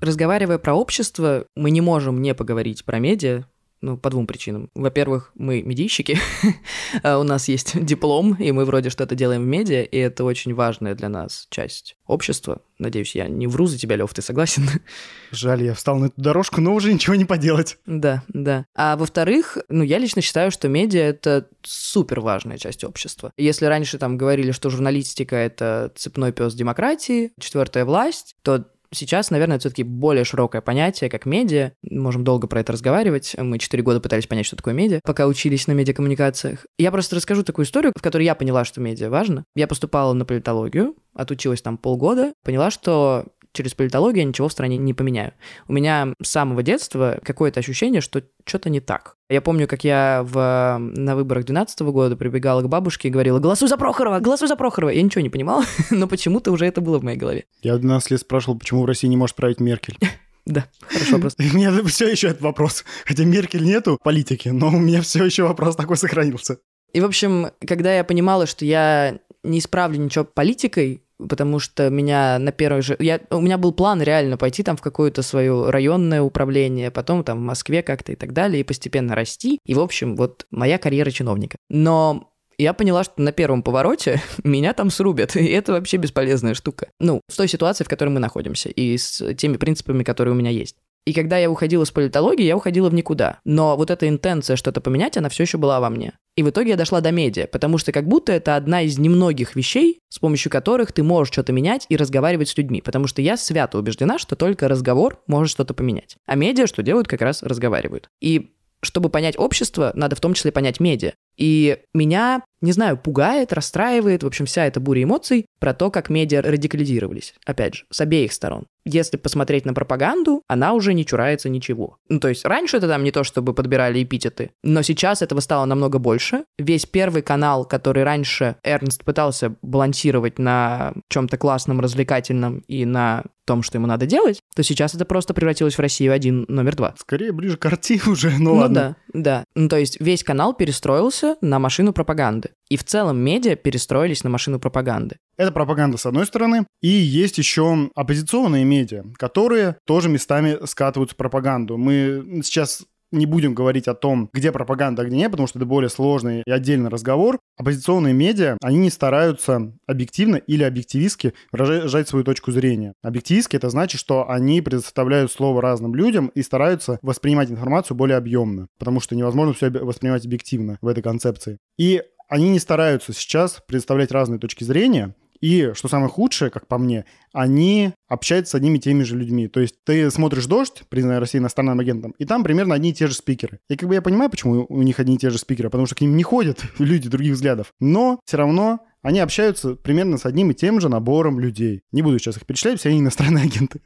разговаривая 0.00 0.58
про 0.58 0.74
общество, 0.74 1.46
мы 1.56 1.70
не 1.70 1.80
можем 1.80 2.20
не 2.20 2.34
поговорить 2.34 2.84
про 2.84 2.98
медиа, 2.98 3.44
ну, 3.84 3.98
по 3.98 4.08
двум 4.08 4.26
причинам. 4.26 4.70
Во-первых, 4.74 5.30
мы 5.34 5.62
медийщики, 5.62 6.18
а 7.02 7.18
у 7.18 7.22
нас 7.22 7.48
есть 7.48 7.78
диплом, 7.84 8.34
и 8.34 8.50
мы 8.50 8.64
вроде 8.64 8.88
что-то 8.88 9.14
делаем 9.14 9.42
в 9.42 9.46
медиа, 9.46 9.82
и 9.82 9.98
это 9.98 10.24
очень 10.24 10.54
важная 10.54 10.94
для 10.94 11.10
нас 11.10 11.46
часть 11.50 11.96
общества. 12.06 12.62
Надеюсь, 12.78 13.14
я 13.14 13.28
не 13.28 13.46
вру 13.46 13.66
за 13.66 13.78
тебя, 13.78 13.96
Лев, 13.96 14.12
ты 14.14 14.22
согласен? 14.22 14.68
Жаль, 15.30 15.64
я 15.64 15.74
встал 15.74 15.98
на 15.98 16.06
эту 16.06 16.20
дорожку, 16.20 16.60
но 16.60 16.74
уже 16.74 16.92
ничего 16.92 17.14
не 17.14 17.26
поделать. 17.26 17.76
Да, 17.84 18.24
да. 18.28 18.64
А 18.74 18.96
во-вторых, 18.96 19.58
ну, 19.68 19.84
я 19.84 19.98
лично 19.98 20.22
считаю, 20.22 20.50
что 20.50 20.68
медиа— 20.68 21.02
это 21.02 21.48
супер 21.62 22.20
важная 22.20 22.56
часть 22.56 22.84
общества. 22.84 23.32
Если 23.36 23.66
раньше 23.66 23.98
там 23.98 24.16
говорили, 24.16 24.52
что 24.52 24.70
журналистика— 24.70 25.36
это 25.36 25.92
цепной 25.94 26.32
пес 26.32 26.54
демократии, 26.54 27.32
четвертая 27.38 27.84
власть, 27.84 28.34
то 28.42 28.64
Сейчас, 28.94 29.30
наверное, 29.30 29.58
все-таки 29.58 29.82
более 29.82 30.24
широкое 30.24 30.62
понятие, 30.62 31.10
как 31.10 31.26
медиа. 31.26 31.72
Можем 31.82 32.24
долго 32.24 32.46
про 32.46 32.60
это 32.60 32.72
разговаривать. 32.72 33.34
Мы 33.38 33.58
четыре 33.58 33.82
года 33.82 34.00
пытались 34.00 34.26
понять, 34.26 34.46
что 34.46 34.56
такое 34.56 34.74
медиа, 34.74 35.00
пока 35.04 35.26
учились 35.26 35.66
на 35.66 35.72
медиакоммуникациях. 35.72 36.66
Я 36.78 36.90
просто 36.90 37.16
расскажу 37.16 37.42
такую 37.42 37.66
историю, 37.66 37.92
в 37.96 38.02
которой 38.02 38.24
я 38.24 38.34
поняла, 38.34 38.64
что 38.64 38.80
медиа 38.80 39.10
важно. 39.10 39.44
Я 39.54 39.66
поступала 39.66 40.12
на 40.12 40.24
политологию, 40.24 40.94
отучилась 41.14 41.62
там 41.62 41.76
полгода, 41.76 42.32
поняла, 42.44 42.70
что 42.70 43.26
через 43.54 43.72
политологию 43.72 44.22
я 44.22 44.28
ничего 44.28 44.48
в 44.48 44.52
стране 44.52 44.76
не 44.76 44.92
поменяю. 44.92 45.32
У 45.68 45.72
меня 45.72 46.12
с 46.22 46.28
самого 46.28 46.62
детства 46.62 47.18
какое-то 47.24 47.60
ощущение, 47.60 48.00
что 48.00 48.22
что-то 48.44 48.68
не 48.68 48.80
так. 48.80 49.16
Я 49.30 49.40
помню, 49.40 49.66
как 49.66 49.84
я 49.84 50.22
в, 50.24 50.76
на 50.78 51.16
выборах 51.16 51.44
2012 51.44 51.80
года 51.80 52.16
прибегала 52.16 52.60
к 52.60 52.68
бабушке 52.68 53.08
и 53.08 53.10
говорила 53.10 53.38
«Голосуй 53.38 53.68
за 53.68 53.78
Прохорова! 53.78 54.20
Голосуй 54.20 54.48
за 54.48 54.56
Прохорова!» 54.56 54.90
Я 54.90 55.00
ничего 55.02 55.22
не 55.22 55.30
понимала, 55.30 55.64
но 55.90 56.06
почему-то 56.06 56.52
уже 56.52 56.66
это 56.66 56.80
было 56.80 56.98
в 56.98 57.04
моей 57.04 57.16
голове. 57.16 57.44
Я 57.62 57.76
в 57.76 57.78
12 57.78 58.10
лет 58.10 58.20
спрашивал, 58.20 58.58
почему 58.58 58.82
в 58.82 58.86
России 58.86 59.06
не 59.06 59.16
может 59.16 59.36
править 59.36 59.60
Меркель. 59.60 59.98
Да, 60.46 60.66
хорошо 60.82 61.12
вопрос. 61.14 61.36
У 61.38 61.56
меня 61.56 61.72
все 61.86 62.06
еще 62.06 62.28
этот 62.28 62.42
вопрос. 62.42 62.84
Хотя 63.06 63.24
Меркель 63.24 63.64
нету 63.64 63.98
политики, 64.04 64.50
но 64.50 64.68
у 64.68 64.78
меня 64.78 65.00
все 65.00 65.24
еще 65.24 65.44
вопрос 65.44 65.74
такой 65.74 65.96
сохранился. 65.96 66.58
И, 66.92 67.00
в 67.00 67.06
общем, 67.06 67.48
когда 67.66 67.96
я 67.96 68.04
понимала, 68.04 68.46
что 68.46 68.66
я 68.66 69.20
не 69.42 69.58
исправлю 69.58 69.98
ничего 69.98 70.24
политикой, 70.24 71.03
потому 71.18 71.58
что 71.58 71.90
меня 71.90 72.38
на 72.38 72.52
первый 72.52 72.82
же... 72.82 72.96
Я, 72.98 73.20
у 73.30 73.40
меня 73.40 73.58
был 73.58 73.72
план 73.72 74.02
реально 74.02 74.36
пойти 74.36 74.62
там 74.62 74.76
в 74.76 74.82
какое-то 74.82 75.22
свое 75.22 75.70
районное 75.70 76.22
управление, 76.22 76.90
потом 76.90 77.24
там 77.24 77.38
в 77.38 77.42
Москве 77.42 77.82
как-то 77.82 78.12
и 78.12 78.16
так 78.16 78.32
далее, 78.32 78.60
и 78.60 78.64
постепенно 78.64 79.14
расти. 79.14 79.58
И, 79.66 79.74
в 79.74 79.80
общем, 79.80 80.16
вот 80.16 80.46
моя 80.50 80.78
карьера 80.78 81.10
чиновника. 81.10 81.56
Но 81.68 82.30
я 82.58 82.72
поняла, 82.72 83.04
что 83.04 83.20
на 83.20 83.32
первом 83.32 83.62
повороте 83.62 84.20
меня 84.44 84.72
там 84.72 84.90
срубят, 84.90 85.36
и 85.36 85.44
это 85.46 85.72
вообще 85.72 85.96
бесполезная 85.96 86.54
штука. 86.54 86.88
Ну, 87.00 87.20
с 87.30 87.36
той 87.36 87.48
ситуацией, 87.48 87.86
в 87.86 87.90
которой 87.90 88.10
мы 88.10 88.20
находимся, 88.20 88.68
и 88.68 88.96
с 88.96 89.34
теми 89.34 89.56
принципами, 89.56 90.02
которые 90.04 90.34
у 90.34 90.38
меня 90.38 90.50
есть. 90.50 90.76
И 91.06 91.12
когда 91.12 91.36
я 91.36 91.50
уходила 91.50 91.84
с 91.84 91.90
политологии, 91.90 92.44
я 92.44 92.56
уходила 92.56 92.88
в 92.88 92.94
никуда. 92.94 93.38
Но 93.44 93.76
вот 93.76 93.90
эта 93.90 94.08
интенция 94.08 94.56
что-то 94.56 94.80
поменять, 94.80 95.16
она 95.18 95.28
все 95.28 95.42
еще 95.42 95.58
была 95.58 95.78
во 95.78 95.90
мне. 95.90 96.14
И 96.36 96.42
в 96.42 96.48
итоге 96.48 96.70
я 96.70 96.76
дошла 96.76 97.00
до 97.00 97.12
медиа, 97.12 97.46
потому 97.46 97.78
что 97.78 97.92
как 97.92 98.08
будто 98.08 98.32
это 98.32 98.56
одна 98.56 98.82
из 98.82 98.98
немногих 98.98 99.54
вещей, 99.54 100.00
с 100.08 100.18
помощью 100.18 100.50
которых 100.50 100.92
ты 100.92 101.02
можешь 101.02 101.32
что-то 101.32 101.52
менять 101.52 101.86
и 101.90 101.96
разговаривать 101.96 102.48
с 102.48 102.56
людьми. 102.56 102.80
Потому 102.80 103.06
что 103.06 103.20
я 103.20 103.36
свято 103.36 103.78
убеждена, 103.78 104.18
что 104.18 104.34
только 104.34 104.66
разговор 104.66 105.22
может 105.26 105.50
что-то 105.50 105.74
поменять. 105.74 106.16
А 106.26 106.36
медиа 106.36 106.66
что 106.66 106.82
делают, 106.82 107.06
как 107.06 107.20
раз 107.20 107.42
разговаривают. 107.42 108.08
И 108.20 108.50
чтобы 108.80 109.10
понять 109.10 109.38
общество, 109.38 109.92
надо 109.94 110.16
в 110.16 110.20
том 110.20 110.34
числе 110.34 110.52
понять 110.52 110.80
медиа. 110.80 111.12
И 111.36 111.78
меня, 111.92 112.42
не 112.60 112.72
знаю, 112.72 112.96
пугает, 112.96 113.52
расстраивает, 113.52 114.22
в 114.22 114.26
общем, 114.26 114.46
вся 114.46 114.66
эта 114.66 114.80
буря 114.80 115.02
эмоций 115.02 115.46
про 115.58 115.74
то, 115.74 115.90
как 115.90 116.10
медиа 116.10 116.42
радикализировались. 116.42 117.34
Опять 117.44 117.74
же, 117.74 117.84
с 117.90 118.00
обеих 118.00 118.32
сторон. 118.32 118.66
Если 118.86 119.16
посмотреть 119.16 119.64
на 119.64 119.72
пропаганду, 119.72 120.42
она 120.46 120.74
уже 120.74 120.92
не 120.92 121.06
чурается 121.06 121.48
ничего. 121.48 121.96
Ну, 122.08 122.20
то 122.20 122.28
есть 122.28 122.44
раньше 122.44 122.76
это 122.76 122.86
там 122.86 123.02
не 123.02 123.12
то, 123.12 123.24
чтобы 123.24 123.54
подбирали 123.54 124.02
эпитеты, 124.02 124.50
но 124.62 124.82
сейчас 124.82 125.22
этого 125.22 125.40
стало 125.40 125.64
намного 125.64 125.98
больше. 125.98 126.44
Весь 126.58 126.84
первый 126.84 127.22
канал, 127.22 127.64
который 127.64 128.04
раньше 128.04 128.56
Эрнст 128.62 129.02
пытался 129.04 129.56
балансировать 129.62 130.38
на 130.38 130.92
чем-то 131.08 131.38
классном, 131.38 131.80
развлекательном 131.80 132.58
и 132.68 132.84
на 132.84 133.24
том, 133.46 133.62
что 133.62 133.78
ему 133.78 133.86
надо 133.86 134.06
делать, 134.06 134.40
то 134.54 134.62
сейчас 134.62 134.94
это 134.94 135.04
просто 135.04 135.34
превратилось 135.34 135.76
в 135.76 135.80
Россию 135.80 136.12
один 136.12 136.44
номер 136.48 136.76
два. 136.76 136.94
Скорее 136.98 137.32
ближе 137.32 137.56
к 137.56 137.66
арти 137.66 138.00
уже, 138.06 138.30
ну, 138.38 138.38
ну 138.38 138.54
ладно. 138.56 138.96
да, 139.08 139.20
да. 139.20 139.44
Ну 139.54 139.68
то 139.68 139.78
есть 139.78 140.00
весь 140.00 140.24
канал 140.24 140.54
перестроился 140.54 141.23
на 141.40 141.58
машину 141.58 141.92
пропаганды. 141.92 142.50
И 142.68 142.76
в 142.76 142.84
целом 142.84 143.18
медиа 143.18 143.56
перестроились 143.56 144.24
на 144.24 144.30
машину 144.30 144.58
пропаганды. 144.58 145.16
Это 145.36 145.52
пропаганда 145.52 145.98
с 145.98 146.06
одной 146.06 146.26
стороны, 146.26 146.66
и 146.80 146.88
есть 146.88 147.38
еще 147.38 147.90
оппозиционные 147.94 148.64
медиа, 148.64 149.04
которые 149.16 149.76
тоже 149.86 150.08
местами 150.08 150.58
скатываются 150.66 151.14
в 151.14 151.18
пропаганду. 151.18 151.76
Мы 151.76 152.40
сейчас 152.44 152.84
не 153.14 153.26
будем 153.26 153.54
говорить 153.54 153.88
о 153.88 153.94
том, 153.94 154.28
где 154.32 154.52
пропаганда, 154.52 155.02
а 155.02 155.04
где 155.04 155.16
нет, 155.16 155.30
потому 155.30 155.46
что 155.46 155.58
это 155.58 155.66
более 155.66 155.88
сложный 155.88 156.42
и 156.46 156.50
отдельный 156.50 156.90
разговор. 156.90 157.38
Оппозиционные 157.56 158.14
медиа, 158.14 158.58
они 158.62 158.78
не 158.78 158.90
стараются 158.90 159.72
объективно 159.86 160.36
или 160.36 160.62
объективистски 160.62 161.34
выражать 161.52 162.08
свою 162.08 162.24
точку 162.24 162.52
зрения. 162.52 162.94
Объективистски 163.02 163.56
это 163.56 163.70
значит, 163.70 164.00
что 164.00 164.28
они 164.28 164.60
предоставляют 164.60 165.32
слово 165.32 165.62
разным 165.62 165.94
людям 165.94 166.28
и 166.34 166.42
стараются 166.42 166.98
воспринимать 167.02 167.50
информацию 167.50 167.96
более 167.96 168.16
объемно, 168.16 168.68
потому 168.78 169.00
что 169.00 169.14
невозможно 169.14 169.54
все 169.54 169.70
воспринимать 169.70 170.26
объективно 170.26 170.78
в 170.80 170.88
этой 170.88 171.02
концепции. 171.02 171.58
И 171.78 172.02
они 172.28 172.50
не 172.50 172.58
стараются 172.58 173.12
сейчас 173.12 173.62
представлять 173.66 174.10
разные 174.10 174.38
точки 174.40 174.64
зрения, 174.64 175.14
и, 175.44 175.74
что 175.74 175.88
самое 175.88 176.08
худшее, 176.08 176.50
как 176.50 176.66
по 176.66 176.78
мне, 176.78 177.04
они 177.34 177.92
общаются 178.08 178.52
с 178.52 178.54
одними 178.54 178.78
и 178.78 178.80
теми 178.80 179.02
же 179.02 179.14
людьми. 179.14 179.46
То 179.46 179.60
есть 179.60 179.74
ты 179.84 180.10
смотришь 180.10 180.46
«Дождь», 180.46 180.84
признанный 180.88 181.18
Россией 181.18 181.42
иностранным 181.42 181.78
агентом, 181.80 182.14
и 182.18 182.24
там 182.24 182.42
примерно 182.42 182.74
одни 182.74 182.90
и 182.90 182.94
те 182.94 183.08
же 183.08 183.14
спикеры. 183.14 183.60
И 183.68 183.76
как 183.76 183.86
бы 183.86 183.94
я 183.94 184.00
понимаю, 184.00 184.30
почему 184.30 184.64
у 184.66 184.82
них 184.82 185.00
одни 185.00 185.16
и 185.16 185.18
те 185.18 185.28
же 185.28 185.36
спикеры, 185.36 185.68
потому 185.68 185.84
что 185.84 185.96
к 185.96 186.00
ним 186.00 186.16
не 186.16 186.22
ходят 186.22 186.64
люди 186.78 187.10
других 187.10 187.34
взглядов. 187.34 187.74
Но 187.78 188.20
все 188.24 188.38
равно 188.38 188.86
они 189.02 189.20
общаются 189.20 189.74
примерно 189.74 190.16
с 190.16 190.24
одним 190.24 190.50
и 190.50 190.54
тем 190.54 190.80
же 190.80 190.88
набором 190.88 191.38
людей. 191.38 191.82
Не 191.92 192.00
буду 192.00 192.18
сейчас 192.18 192.38
их 192.38 192.46
перечислять, 192.46 192.80
все 192.80 192.88
они 192.88 193.00
иностранные 193.00 193.44
агенты. 193.52 193.82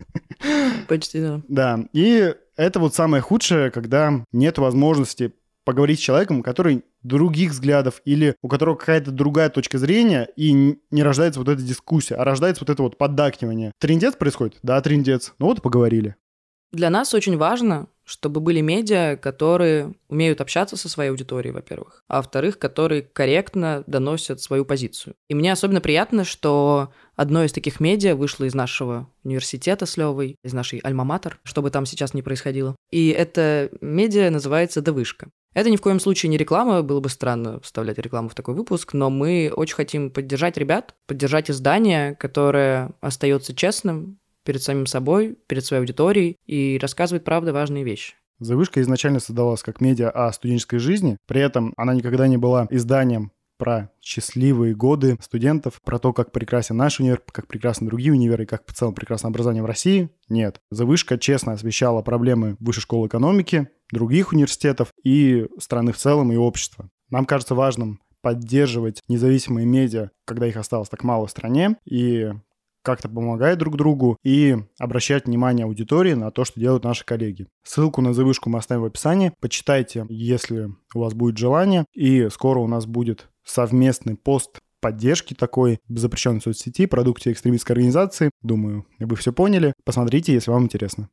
Почти, 0.87 1.21
да. 1.21 1.43
Да, 1.49 1.85
и 1.93 2.35
это 2.57 2.79
вот 2.79 2.95
самое 2.95 3.21
худшее, 3.21 3.73
когда 3.73 4.25
нет 4.31 4.59
возможности 4.59 5.33
поговорить 5.69 6.01
с 6.01 6.03
человеком, 6.03 6.43
который 6.43 6.83
других 7.03 7.51
взглядов 7.51 8.01
или 8.07 8.35
у 8.41 8.49
которого 8.49 8.75
какая-то 8.75 9.11
другая 9.11 9.51
точка 9.51 9.77
зрения, 9.77 10.27
и 10.35 10.79
не 10.91 11.03
рождается 11.03 11.41
вот 11.41 11.49
эта 11.51 11.61
дискуссия, 11.61 12.15
а 12.15 12.25
рождается 12.25 12.65
вот 12.65 12.71
это 12.71 12.83
вот 12.83 12.97
поддакивание. 12.97 13.73
Трендец 13.79 14.17
происходит? 14.17 14.59
Да, 14.63 14.81
трендец. 14.81 15.35
Ну 15.39 15.45
вот 15.45 15.59
и 15.59 15.61
поговорили. 15.61 16.17
Для 16.73 16.89
нас 16.89 17.13
очень 17.13 17.37
важно, 17.37 17.89
чтобы 18.05 18.41
были 18.41 18.63
медиа, 18.63 19.17
которые 19.17 19.93
умеют 20.09 20.41
общаться 20.41 20.77
со 20.77 20.89
своей 20.89 21.11
аудиторией, 21.11 21.53
во-первых, 21.53 22.03
а 22.09 22.17
во-вторых, 22.17 22.59
которые 22.59 23.03
корректно 23.03 23.85
доносят 23.87 24.41
свою 24.41 24.65
позицию. 24.65 25.15
И 25.29 25.35
мне 25.35 25.53
особенно 25.53 25.83
приятно, 25.83 26.25
что 26.25 26.93
одно 27.15 27.45
из 27.45 27.53
таких 27.53 27.81
медиа 27.81 28.17
вышло 28.17 28.45
из 28.45 28.55
нашего 28.55 29.11
университета 29.25 29.85
с 29.85 29.99
Левой, 29.99 30.37
из 30.43 30.55
нашей 30.55 30.79
альма-матер, 30.79 31.39
что 31.43 31.61
бы 31.61 31.71
там 31.71 31.85
сейчас 31.85 32.15
ни 32.15 32.23
происходило. 32.23 32.75
И 32.91 33.09
это 33.11 33.71
медиа 33.83 34.31
называется 34.31 34.81
«Довышка». 34.81 35.29
Это 35.55 35.71
ни 35.71 35.77
в 35.77 35.81
коем 35.81 35.99
случае 35.99 36.31
не 36.31 36.37
реклама, 36.37 36.83
было 36.83 37.01
бы 37.01 37.09
странно 37.09 37.61
вставлять 37.61 37.99
рекламу 37.99 38.29
в 38.29 38.35
такой 38.35 38.55
выпуск, 38.55 38.93
но 38.93 39.11
мы 39.11 39.53
очень 39.55 39.75
хотим 39.75 40.11
поддержать 40.11 40.57
ребят, 40.57 40.95
поддержать 41.07 41.51
издание, 41.51 42.15
которое 42.15 42.93
остается 43.01 43.55
честным 43.55 44.19
перед 44.45 44.63
самим 44.63 44.87
собой, 44.87 45.37
перед 45.47 45.65
своей 45.65 45.81
аудиторией 45.81 46.37
и 46.47 46.79
рассказывает, 46.81 47.25
правда, 47.25 47.53
важные 47.53 47.85
вещи. 47.85 48.15
Завышка 48.41 48.81
изначально 48.81 49.19
создавалась 49.19 49.63
как 49.63 49.81
медиа 49.81 50.11
о 50.11 50.33
студенческой 50.33 50.79
жизни, 50.79 51.17
при 51.27 51.41
этом 51.41 51.73
она 51.77 51.93
никогда 51.93 52.29
не 52.29 52.37
была 52.37 52.69
изданием 52.71 53.33
про 53.59 53.91
счастливые 54.01 54.75
годы 54.75 55.19
студентов, 55.21 55.83
про 55.83 55.99
то, 55.99 56.13
как 56.13 56.33
прекрасен 56.33 56.77
наш 56.77 57.01
универ, 57.01 57.23
как 57.31 57.47
прекрасны 57.47 57.89
другие 57.89 58.13
универы, 58.13 58.47
как 58.47 58.63
в 58.67 58.73
целом 58.73 58.95
прекрасно 58.95 59.29
образование 59.29 59.63
в 59.63 59.67
России. 59.67 60.09
Нет. 60.29 60.61
Завышка 60.71 61.19
честно 61.19 61.53
освещала 61.53 62.01
проблемы 62.01 62.57
Высшей 62.61 62.83
школы 62.83 63.09
экономики, 63.09 63.69
других 63.93 64.33
университетов 64.33 64.93
и 65.03 65.47
страны 65.59 65.93
в 65.93 65.99
целом 65.99 66.33
и 66.33 66.37
общества. 66.37 66.89
Нам 67.11 67.27
кажется 67.27 67.55
важным 67.55 68.01
поддерживать 68.21 69.03
независимые 69.09 69.67
медиа, 69.67 70.11
когда 70.25 70.47
их 70.47 70.57
осталось 70.57 70.89
так 70.89 71.05
мало 71.05 71.27
в 71.27 71.31
стране, 71.31 71.77
и 71.85 72.33
как-то 72.89 73.11
помогать 73.11 73.59
друг 73.59 73.77
другу 73.77 74.17
и 74.25 74.57
обращать 74.79 75.27
внимание 75.27 75.67
аудитории 75.67 76.15
на 76.15 76.31
то, 76.31 76.47
что 76.47 76.59
делают 76.59 76.85
наши 76.85 77.05
коллеги. 77.05 77.47
Ссылку 77.63 78.01
на 78.01 78.15
завышку 78.15 78.49
мы 78.49 78.61
оставим 78.61 78.81
в 78.81 78.87
описании. 78.87 79.35
Почитайте, 79.41 80.07
если 80.09 80.71
у 80.95 81.01
вас 81.01 81.13
будет 81.13 81.37
желание. 81.37 81.85
И 81.93 82.31
скоро 82.31 82.61
у 82.61 82.67
нас 82.67 82.87
будет 82.87 83.29
совместный 83.45 84.17
пост 84.17 84.61
поддержки 84.81 85.35
такой 85.35 85.81
запрещенной 85.87 86.41
соцсети, 86.41 86.87
продукте 86.87 87.31
экстремистской 87.31 87.75
организации. 87.75 88.31
Думаю, 88.41 88.87
вы 88.99 89.17
все 89.17 89.35
поняли. 89.35 89.75
Посмотрите, 89.85 90.33
если 90.33 90.51
вам 90.51 90.65
интересно. 90.65 91.11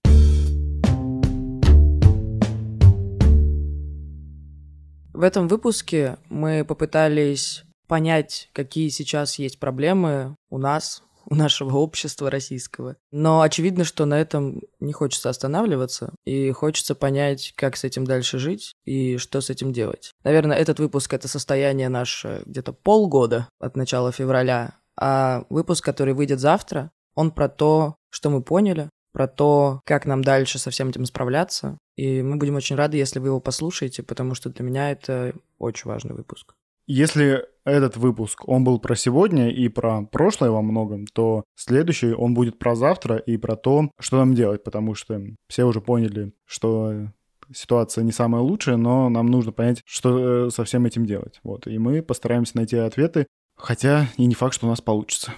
В 5.11 5.23
этом 5.23 5.49
выпуске 5.49 6.15
мы 6.29 6.63
попытались 6.63 7.65
понять, 7.87 8.49
какие 8.53 8.87
сейчас 8.87 9.39
есть 9.39 9.59
проблемы 9.59 10.37
у 10.49 10.57
нас, 10.57 11.03
у 11.29 11.35
нашего 11.35 11.77
общества 11.77 12.29
российского. 12.29 12.95
Но 13.11 13.41
очевидно, 13.41 13.83
что 13.83 14.05
на 14.05 14.19
этом 14.19 14.61
не 14.79 14.93
хочется 14.93 15.29
останавливаться, 15.29 16.13
и 16.25 16.51
хочется 16.51 16.95
понять, 16.95 17.53
как 17.55 17.77
с 17.77 17.83
этим 17.83 18.05
дальше 18.05 18.39
жить 18.39 18.73
и 18.85 19.17
что 19.17 19.41
с 19.41 19.49
этим 19.49 19.73
делать. 19.73 20.11
Наверное, 20.23 20.57
этот 20.57 20.79
выпуск— 20.79 21.13
это 21.15 21.27
состояние 21.27 21.89
наше 21.89 22.43
где-то 22.45 22.73
полгода 22.73 23.49
от 23.59 23.75
начала 23.75 24.11
февраля, 24.11 24.75
а 24.97 25.45
выпуск, 25.49 25.83
который 25.83 26.13
выйдет 26.13 26.39
завтра, 26.39 26.91
он 27.15 27.31
про 27.31 27.49
то, 27.49 27.95
что 28.09 28.29
мы 28.29 28.41
поняли, 28.41 28.89
про 29.15 29.27
то, 29.27 29.81
как 29.85 30.05
нам 30.05 30.23
дальше 30.23 30.59
со 30.59 30.69
всем 30.71 30.89
этим 30.89 31.05
справляться. 31.05 31.77
И 31.95 32.21
мы 32.21 32.35
будем 32.35 32.55
очень 32.55 32.75
рады, 32.75 32.97
если 32.97 33.19
вы 33.19 33.27
его 33.27 33.39
послушаете, 33.39 34.03
потому 34.03 34.35
что 34.35 34.49
для 34.49 34.65
меня 34.65 34.91
это 34.91 35.33
очень 35.57 35.89
важный 35.89 36.13
выпуск. 36.13 36.53
Если 36.87 37.43
этот 37.63 37.97
выпуск, 37.97 38.47
он 38.47 38.63
был 38.63 38.77
про 38.77 38.95
сегодня 38.95 39.49
и 39.49 39.69
про 39.69 40.03
прошлое 40.03 40.51
во 40.51 40.61
многом, 40.61 41.07
то 41.07 41.43
следующий, 41.55 42.13
он 42.13 42.35
будет 42.35 42.59
про 42.59 42.75
завтра 42.75 43.17
и 43.17 43.37
про 43.37 43.55
то, 43.55 43.89
что 43.99 44.17
нам 44.17 44.35
делать, 44.35 44.63
потому 44.63 44.93
что 44.93 45.19
все 45.47 45.63
уже 45.63 45.81
поняли, 45.81 46.31
что 46.45 47.07
ситуация 47.51 48.03
не 48.03 48.11
самая 48.11 48.43
лучшая, 48.43 48.77
но 48.77 49.09
нам 49.09 49.25
нужно 49.25 49.51
понять, 49.51 49.81
что 49.83 50.45
э, 50.45 50.49
со 50.51 50.63
всем 50.63 50.85
этим 50.85 51.07
делать. 51.07 51.39
Вот. 51.43 51.65
И 51.65 51.79
мы 51.79 52.03
постараемся 52.03 52.55
найти 52.57 52.77
ответы, 52.77 53.25
хотя 53.55 54.07
и 54.17 54.25
не 54.27 54.35
факт, 54.35 54.53
что 54.53 54.67
у 54.67 54.69
нас 54.69 54.81
получится. 54.81 55.31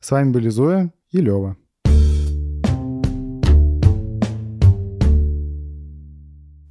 С 0.00 0.10
вами 0.10 0.32
были 0.32 0.48
Зоя 0.48 0.92
и 1.12 1.20
Лева. 1.20 1.56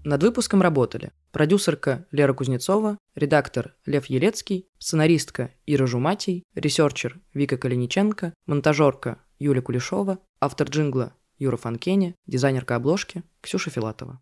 Над 0.04 0.24
выпуском 0.24 0.62
работали 0.62 1.12
продюсерка 1.32 2.06
Лера 2.12 2.34
Кузнецова, 2.34 2.98
редактор 3.16 3.76
Лев 3.86 4.06
Елецкий, 4.08 4.68
сценаристка 4.80 5.52
Ира 5.66 5.86
Жуматий, 5.86 6.44
researcher 6.56 7.20
Вика 7.34 7.58
Калиниченко, 7.58 8.34
монтажерка 8.46 9.20
Юля 9.40 9.62
Кулешова, 9.62 10.20
автор 10.40 10.68
джингла 10.68 11.14
Юра 11.40 11.58
Фанкене, 11.58 12.16
дизайнерка 12.26 12.76
обложки 12.76 13.24
Ксюша 13.42 13.70
Филатова. 13.70 14.22